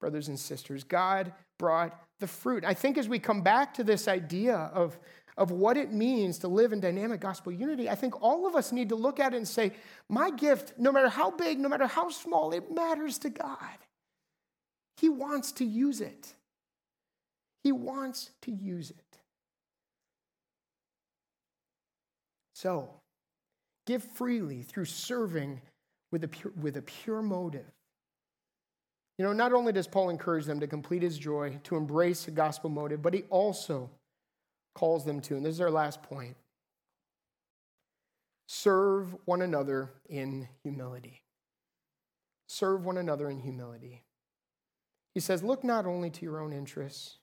brothers 0.00 0.28
and 0.28 0.38
sisters, 0.38 0.84
God 0.84 1.32
brought 1.58 1.98
the 2.20 2.26
fruit. 2.26 2.64
I 2.64 2.74
think 2.74 2.98
as 2.98 3.08
we 3.08 3.18
come 3.18 3.42
back 3.42 3.74
to 3.74 3.84
this 3.84 4.08
idea 4.08 4.56
of, 4.56 4.98
of 5.36 5.50
what 5.50 5.76
it 5.76 5.92
means 5.92 6.38
to 6.38 6.48
live 6.48 6.72
in 6.72 6.80
dynamic 6.80 7.20
gospel 7.20 7.52
unity, 7.52 7.88
I 7.88 7.94
think 7.94 8.22
all 8.22 8.46
of 8.46 8.54
us 8.54 8.72
need 8.72 8.88
to 8.90 8.94
look 8.94 9.20
at 9.20 9.34
it 9.34 9.36
and 9.36 9.48
say, 9.48 9.72
my 10.08 10.30
gift, 10.30 10.74
no 10.78 10.92
matter 10.92 11.08
how 11.08 11.30
big, 11.30 11.58
no 11.58 11.68
matter 11.68 11.86
how 11.86 12.08
small, 12.10 12.52
it 12.52 12.72
matters 12.72 13.18
to 13.18 13.30
God. 13.30 13.78
He 14.96 15.08
wants 15.08 15.52
to 15.52 15.64
use 15.64 16.00
it. 16.00 16.34
He 17.62 17.72
wants 17.72 18.30
to 18.42 18.52
use 18.52 18.90
it. 18.90 19.18
So, 22.54 22.88
give 23.86 24.04
freely 24.04 24.62
through 24.62 24.84
serving 24.84 25.60
with 26.12 26.24
a 26.24 26.28
pure, 26.28 26.52
with 26.60 26.76
a 26.76 26.82
pure 26.82 27.20
motive. 27.20 27.73
You 29.18 29.24
know, 29.24 29.32
not 29.32 29.52
only 29.52 29.72
does 29.72 29.86
Paul 29.86 30.10
encourage 30.10 30.44
them 30.44 30.60
to 30.60 30.66
complete 30.66 31.02
his 31.02 31.18
joy, 31.18 31.58
to 31.64 31.76
embrace 31.76 32.26
a 32.26 32.32
gospel 32.32 32.68
motive, 32.68 33.00
but 33.00 33.14
he 33.14 33.22
also 33.30 33.90
calls 34.74 35.04
them 35.04 35.20
to, 35.20 35.36
and 35.36 35.46
this 35.46 35.54
is 35.54 35.60
our 35.60 35.70
last 35.70 36.02
point 36.02 36.36
serve 38.46 39.16
one 39.24 39.40
another 39.40 39.90
in 40.08 40.48
humility. 40.62 41.22
Serve 42.46 42.84
one 42.84 42.98
another 42.98 43.30
in 43.30 43.40
humility. 43.40 44.02
He 45.14 45.20
says, 45.20 45.42
look 45.42 45.64
not 45.64 45.86
only 45.86 46.10
to 46.10 46.22
your 46.24 46.40
own 46.40 46.52
interests, 46.52 47.18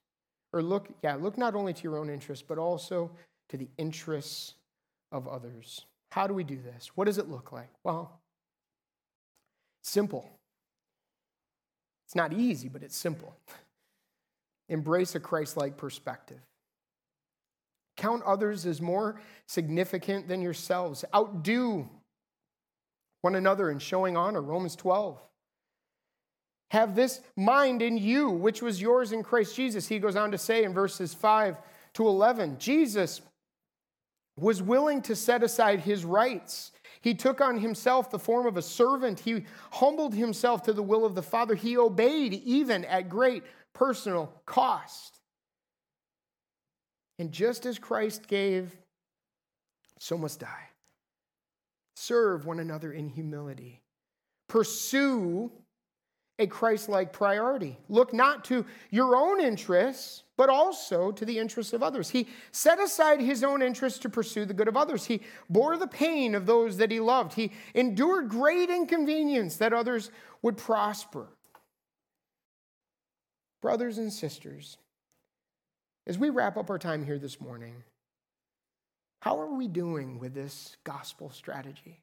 or 0.51 0.63
look, 0.63 0.89
yeah, 1.03 1.15
look 1.15 1.37
not 1.37 1.55
only 1.55 1.73
to 1.73 1.83
your 1.83 1.97
own 1.97 2.09
interests, 2.09 2.43
but 2.47 2.57
also 2.57 3.11
to 3.49 3.57
the 3.57 3.69
interests 3.77 4.55
of 5.11 5.27
others. 5.27 5.85
How 6.11 6.25
do 6.25 6.33
we 6.33 6.43
do 6.43 6.57
this? 6.57 6.91
What 6.95 7.05
does 7.05 7.17
it 7.17 7.29
look 7.29 7.51
like? 7.51 7.69
Well, 7.83 8.19
simple. 9.83 10.29
It's 12.11 12.15
not 12.17 12.33
easy, 12.33 12.67
but 12.67 12.83
it's 12.83 12.97
simple. 12.97 13.33
Embrace 14.67 15.15
a 15.15 15.19
Christ 15.21 15.55
like 15.55 15.77
perspective. 15.77 16.41
Count 17.95 18.21
others 18.23 18.65
as 18.65 18.81
more 18.81 19.21
significant 19.47 20.27
than 20.27 20.41
yourselves. 20.41 21.05
Outdo 21.15 21.89
one 23.21 23.35
another 23.35 23.71
in 23.71 23.79
showing 23.79 24.17
honor. 24.17 24.41
Romans 24.41 24.75
12 24.75 25.21
have 26.71 26.95
this 26.95 27.21
mind 27.37 27.81
in 27.81 27.97
you, 27.97 28.29
which 28.29 28.61
was 28.61 28.81
yours 28.81 29.13
in 29.13 29.23
Christ 29.23 29.55
Jesus. 29.55 29.87
He 29.87 29.97
goes 29.97 30.17
on 30.17 30.31
to 30.31 30.37
say 30.37 30.65
in 30.65 30.73
verses 30.73 31.13
5 31.13 31.55
to 31.93 32.05
11 32.05 32.57
Jesus 32.59 33.21
was 34.35 34.61
willing 34.61 35.01
to 35.03 35.15
set 35.15 35.43
aside 35.43 35.79
his 35.79 36.03
rights. 36.03 36.73
He 37.01 37.15
took 37.15 37.41
on 37.41 37.57
himself 37.57 38.11
the 38.11 38.19
form 38.19 38.45
of 38.45 38.57
a 38.57 38.61
servant. 38.61 39.19
He 39.19 39.45
humbled 39.71 40.13
himself 40.13 40.63
to 40.63 40.73
the 40.73 40.83
will 40.83 41.03
of 41.03 41.15
the 41.15 41.23
Father. 41.23 41.55
He 41.55 41.77
obeyed 41.77 42.33
even 42.33 42.85
at 42.85 43.09
great 43.09 43.43
personal 43.73 44.31
cost. 44.45 45.19
And 47.17 47.31
just 47.31 47.65
as 47.65 47.79
Christ 47.79 48.27
gave, 48.27 48.75
so 49.99 50.17
must 50.17 50.43
I. 50.43 50.69
Serve 51.95 52.45
one 52.45 52.59
another 52.59 52.91
in 52.91 53.09
humility. 53.09 53.81
Pursue 54.47 55.51
a 56.41 56.47
Christ 56.47 56.89
like 56.89 57.13
priority. 57.13 57.77
Look 57.87 58.13
not 58.13 58.43
to 58.45 58.65
your 58.89 59.15
own 59.15 59.39
interests, 59.39 60.23
but 60.35 60.49
also 60.49 61.11
to 61.11 61.23
the 61.23 61.37
interests 61.37 61.71
of 61.71 61.83
others. 61.83 62.09
He 62.09 62.27
set 62.51 62.79
aside 62.79 63.21
his 63.21 63.43
own 63.43 63.61
interests 63.61 63.99
to 63.99 64.09
pursue 64.09 64.45
the 64.45 64.53
good 64.53 64.67
of 64.67 64.75
others. 64.75 65.05
He 65.05 65.21
bore 65.49 65.77
the 65.77 65.87
pain 65.87 66.35
of 66.35 66.45
those 66.45 66.77
that 66.77 66.91
he 66.91 66.99
loved. 66.99 67.33
He 67.33 67.51
endured 67.75 68.29
great 68.29 68.69
inconvenience 68.69 69.57
that 69.57 69.71
others 69.71 70.09
would 70.41 70.57
prosper. 70.57 71.27
Brothers 73.61 73.99
and 73.99 74.11
sisters, 74.11 74.77
as 76.07 76.17
we 76.17 76.31
wrap 76.31 76.57
up 76.57 76.71
our 76.71 76.79
time 76.79 77.05
here 77.05 77.19
this 77.19 77.39
morning, 77.39 77.83
how 79.21 79.39
are 79.39 79.53
we 79.53 79.67
doing 79.67 80.17
with 80.17 80.33
this 80.33 80.75
gospel 80.83 81.29
strategy? 81.29 82.01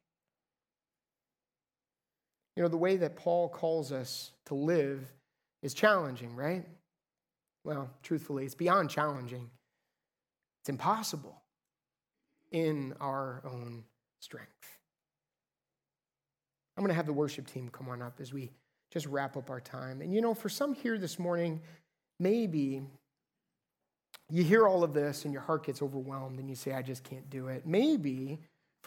You 2.55 2.63
know, 2.63 2.69
the 2.69 2.77
way 2.77 2.97
that 2.97 3.15
Paul 3.15 3.49
calls 3.49 3.91
us 3.91 4.31
to 4.45 4.55
live 4.55 5.11
is 5.61 5.73
challenging, 5.73 6.35
right? 6.35 6.65
Well, 7.63 7.89
truthfully, 8.03 8.45
it's 8.45 8.55
beyond 8.55 8.89
challenging. 8.89 9.49
It's 10.61 10.69
impossible 10.69 11.41
in 12.51 12.93
our 12.99 13.41
own 13.45 13.83
strength. 14.19 14.49
I'm 16.75 16.83
going 16.83 16.89
to 16.89 16.95
have 16.95 17.05
the 17.05 17.13
worship 17.13 17.47
team 17.47 17.69
come 17.69 17.89
on 17.89 18.01
up 18.01 18.19
as 18.21 18.33
we 18.33 18.51
just 18.91 19.05
wrap 19.05 19.37
up 19.37 19.49
our 19.49 19.59
time. 19.59 20.01
And 20.01 20.13
you 20.13 20.21
know, 20.21 20.33
for 20.33 20.49
some 20.49 20.73
here 20.73 20.97
this 20.97 21.19
morning, 21.19 21.61
maybe 22.19 22.81
you 24.29 24.43
hear 24.43 24.67
all 24.67 24.83
of 24.83 24.93
this 24.93 25.25
and 25.25 25.33
your 25.33 25.41
heart 25.41 25.65
gets 25.65 25.81
overwhelmed 25.81 26.39
and 26.39 26.49
you 26.49 26.55
say, 26.55 26.73
I 26.73 26.81
just 26.81 27.03
can't 27.03 27.29
do 27.29 27.47
it. 27.47 27.65
Maybe 27.65 28.39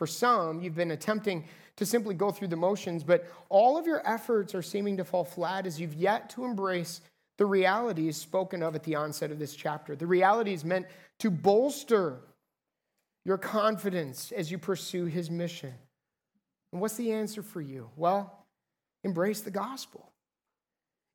for 0.03 0.07
some, 0.09 0.61
you've 0.61 0.75
been 0.75 0.91
attempting 0.91 1.45
to 1.77 1.87
simply 1.87 2.12
go 2.12 2.33
through 2.33 2.49
the 2.49 2.57
motions, 2.57 3.05
but 3.05 3.25
all 3.49 3.79
of 3.79 3.87
your 3.87 4.03
efforts 4.05 4.53
are 4.53 4.61
seeming 4.61 4.97
to 4.97 5.05
fall 5.05 5.23
flat 5.23 5.65
as 5.65 5.81
you've 5.81 5.95
yet 5.95 6.29
to 6.29 6.45
embrace 6.45 7.03
the 7.38 7.47
realities 7.47 8.17
spoken 8.17 8.65
of 8.65 8.75
at 8.75 8.83
the 8.83 8.97
onset 8.97 9.31
of 9.31 9.38
this 9.38 9.55
chapter. 9.55 9.95
The 9.95 10.09
realities 10.09 10.65
meant 10.65 10.87
to 11.21 11.31
bolster 11.31 12.19
your 13.25 13.38
confidence 13.38 14.33
as 14.33 14.51
you 14.51 14.59
pursue 14.59 15.05
his 15.05 15.31
mission. 15.31 15.73
And 16.73 16.81
what's 16.81 16.97
the 16.97 17.12
answer 17.12 17.45
for 17.45 17.61
you? 17.61 17.88
Well, 17.95 18.45
embrace 19.05 19.43
the 19.43 19.53
gospel. 19.53 20.12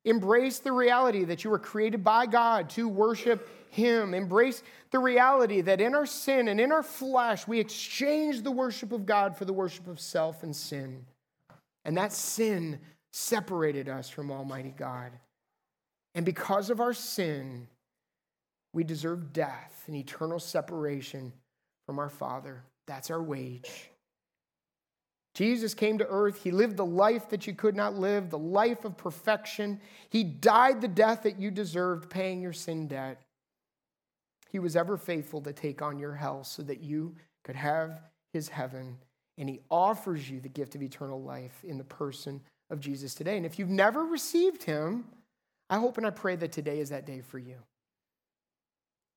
Embrace 0.08 0.58
the 0.58 0.72
reality 0.72 1.24
that 1.24 1.44
you 1.44 1.50
were 1.50 1.58
created 1.58 2.02
by 2.02 2.26
God 2.26 2.70
to 2.70 2.88
worship 2.88 3.48
Him. 3.70 4.14
Embrace 4.14 4.62
the 4.90 4.98
reality 4.98 5.60
that 5.60 5.80
in 5.80 5.94
our 5.94 6.06
sin 6.06 6.48
and 6.48 6.60
in 6.60 6.72
our 6.72 6.82
flesh, 6.82 7.46
we 7.46 7.60
exchange 7.60 8.42
the 8.42 8.50
worship 8.50 8.92
of 8.92 9.06
God 9.06 9.36
for 9.36 9.44
the 9.44 9.52
worship 9.52 9.86
of 9.86 10.00
self 10.00 10.42
and 10.42 10.54
sin. 10.54 11.04
And 11.84 11.96
that 11.96 12.12
sin 12.12 12.80
separated 13.12 13.88
us 13.88 14.08
from 14.08 14.30
Almighty 14.30 14.74
God. 14.76 15.12
And 16.14 16.24
because 16.24 16.70
of 16.70 16.80
our 16.80 16.94
sin, 16.94 17.68
we 18.72 18.84
deserve 18.84 19.32
death 19.32 19.84
and 19.86 19.96
eternal 19.96 20.38
separation 20.38 21.32
from 21.86 21.98
our 21.98 22.10
Father. 22.10 22.62
That's 22.86 23.10
our 23.10 23.22
wage. 23.22 23.90
Jesus 25.38 25.72
came 25.72 25.98
to 25.98 26.06
earth. 26.08 26.42
He 26.42 26.50
lived 26.50 26.76
the 26.76 26.84
life 26.84 27.28
that 27.28 27.46
you 27.46 27.54
could 27.54 27.76
not 27.76 27.94
live, 27.94 28.28
the 28.28 28.36
life 28.36 28.84
of 28.84 28.96
perfection. 28.96 29.80
He 30.10 30.24
died 30.24 30.80
the 30.80 30.88
death 30.88 31.22
that 31.22 31.38
you 31.38 31.52
deserved, 31.52 32.10
paying 32.10 32.42
your 32.42 32.52
sin 32.52 32.88
debt. 32.88 33.22
He 34.50 34.58
was 34.58 34.74
ever 34.74 34.96
faithful 34.96 35.40
to 35.42 35.52
take 35.52 35.80
on 35.80 35.96
your 35.96 36.12
hell 36.12 36.42
so 36.42 36.62
that 36.62 36.80
you 36.80 37.14
could 37.44 37.54
have 37.54 38.00
his 38.32 38.48
heaven. 38.48 38.98
And 39.36 39.48
he 39.48 39.60
offers 39.70 40.28
you 40.28 40.40
the 40.40 40.48
gift 40.48 40.74
of 40.74 40.82
eternal 40.82 41.22
life 41.22 41.62
in 41.62 41.78
the 41.78 41.84
person 41.84 42.40
of 42.68 42.80
Jesus 42.80 43.14
today. 43.14 43.36
And 43.36 43.46
if 43.46 43.60
you've 43.60 43.68
never 43.68 44.06
received 44.06 44.64
him, 44.64 45.04
I 45.70 45.78
hope 45.78 45.98
and 45.98 46.06
I 46.06 46.10
pray 46.10 46.34
that 46.34 46.50
today 46.50 46.80
is 46.80 46.90
that 46.90 47.06
day 47.06 47.20
for 47.20 47.38
you. 47.38 47.58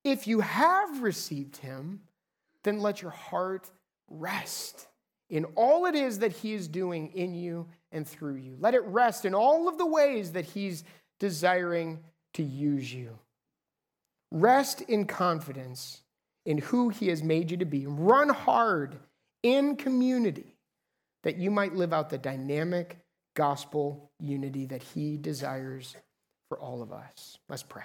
If 0.04 0.28
you 0.28 0.38
have 0.38 1.02
received 1.02 1.56
him, 1.56 2.02
then 2.62 2.78
let 2.78 3.02
your 3.02 3.10
heart 3.10 3.68
rest 4.08 4.86
in 5.32 5.46
all 5.56 5.86
it 5.86 5.94
is 5.94 6.18
that 6.18 6.30
He 6.30 6.52
is 6.52 6.68
doing 6.68 7.08
in 7.14 7.34
you 7.34 7.66
and 7.90 8.06
through 8.06 8.34
you. 8.34 8.54
Let 8.60 8.74
it 8.74 8.84
rest 8.84 9.24
in 9.24 9.34
all 9.34 9.66
of 9.66 9.78
the 9.78 9.86
ways 9.86 10.32
that 10.32 10.44
He's 10.44 10.84
desiring 11.18 12.00
to 12.34 12.42
use 12.42 12.92
you. 12.92 13.18
Rest 14.30 14.82
in 14.82 15.06
confidence 15.06 16.02
in 16.44 16.58
who 16.58 16.90
He 16.90 17.08
has 17.08 17.22
made 17.22 17.50
you 17.50 17.56
to 17.56 17.64
be. 17.64 17.86
Run 17.86 18.28
hard 18.28 18.98
in 19.42 19.76
community 19.76 20.54
that 21.22 21.38
you 21.38 21.50
might 21.50 21.74
live 21.74 21.94
out 21.94 22.10
the 22.10 22.18
dynamic 22.18 22.98
gospel 23.34 24.10
unity 24.20 24.66
that 24.66 24.82
He 24.82 25.16
desires 25.16 25.96
for 26.50 26.60
all 26.60 26.82
of 26.82 26.92
us. 26.92 27.38
Let's 27.48 27.62
pray. 27.62 27.84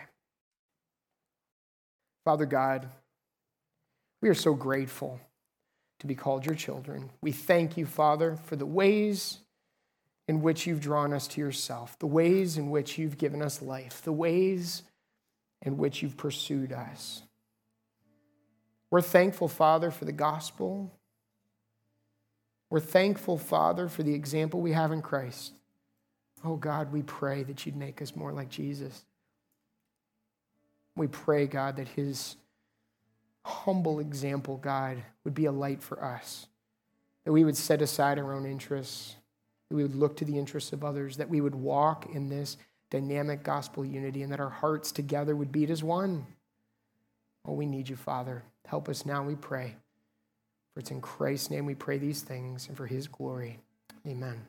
Father 2.25 2.45
God, 2.45 2.89
we 4.21 4.27
are 4.27 4.33
so 4.33 4.53
grateful 4.53 5.21
to 5.99 6.07
be 6.07 6.15
called 6.15 6.45
your 6.45 6.55
children. 6.55 7.09
We 7.21 7.31
thank 7.31 7.77
you, 7.77 7.85
Father, 7.85 8.37
for 8.45 8.55
the 8.55 8.65
ways 8.65 9.39
in 10.27 10.41
which 10.41 10.67
you've 10.67 10.81
drawn 10.81 11.13
us 11.13 11.27
to 11.29 11.41
yourself, 11.41 11.97
the 11.99 12.07
ways 12.07 12.57
in 12.57 12.69
which 12.69 12.97
you've 12.97 13.17
given 13.17 13.41
us 13.41 13.61
life, 13.61 14.01
the 14.03 14.11
ways 14.11 14.83
in 15.61 15.77
which 15.77 16.01
you've 16.01 16.17
pursued 16.17 16.71
us. 16.71 17.23
We're 18.89 19.01
thankful, 19.01 19.47
Father, 19.47 19.91
for 19.91 20.05
the 20.05 20.11
gospel. 20.11 20.91
We're 22.69 22.79
thankful, 22.79 23.37
Father, 23.37 23.87
for 23.87 24.03
the 24.03 24.13
example 24.13 24.61
we 24.61 24.73
have 24.73 24.91
in 24.91 25.01
Christ. 25.01 25.53
Oh 26.43 26.55
God, 26.55 26.91
we 26.91 27.01
pray 27.01 27.43
that 27.43 27.65
you'd 27.65 27.75
make 27.75 28.01
us 28.01 28.15
more 28.15 28.31
like 28.31 28.49
Jesus. 28.49 29.05
We 30.95 31.07
pray, 31.07 31.47
God, 31.47 31.77
that 31.77 31.87
his 31.87 32.35
humble 33.47 33.99
example, 33.99 34.57
God, 34.57 34.97
would 35.23 35.33
be 35.33 35.45
a 35.45 35.51
light 35.51 35.81
for 35.81 36.03
us, 36.03 36.47
that 37.25 37.31
we 37.31 37.43
would 37.43 37.57
set 37.57 37.81
aside 37.81 38.19
our 38.19 38.33
own 38.33 38.45
interests, 38.45 39.15
that 39.69 39.75
we 39.75 39.83
would 39.83 39.95
look 39.95 40.17
to 40.17 40.25
the 40.25 40.37
interests 40.37 40.73
of 40.73 40.83
others, 40.83 41.17
that 41.17 41.29
we 41.29 41.41
would 41.41 41.55
walk 41.55 42.07
in 42.13 42.29
this 42.29 42.57
dynamic 42.89 43.43
gospel 43.43 43.85
unity, 43.85 44.23
and 44.23 44.31
that 44.31 44.39
our 44.39 44.49
hearts 44.49 44.91
together 44.91 45.35
would 45.35 45.51
beat 45.51 45.69
as 45.69 45.83
one. 45.83 46.25
Oh, 47.45 47.53
we 47.53 47.65
need 47.65 47.89
you, 47.89 47.95
Father. 47.95 48.43
Help 48.65 48.89
us 48.89 49.05
now, 49.05 49.23
we 49.23 49.35
pray. 49.35 49.75
For 50.73 50.79
it's 50.81 50.91
in 50.91 51.01
Christ's 51.01 51.49
name 51.49 51.65
we 51.65 51.75
pray 51.75 51.97
these 51.97 52.21
things 52.21 52.67
and 52.67 52.77
for 52.77 52.87
his 52.87 53.07
glory. 53.07 53.59
Amen. 54.05 54.47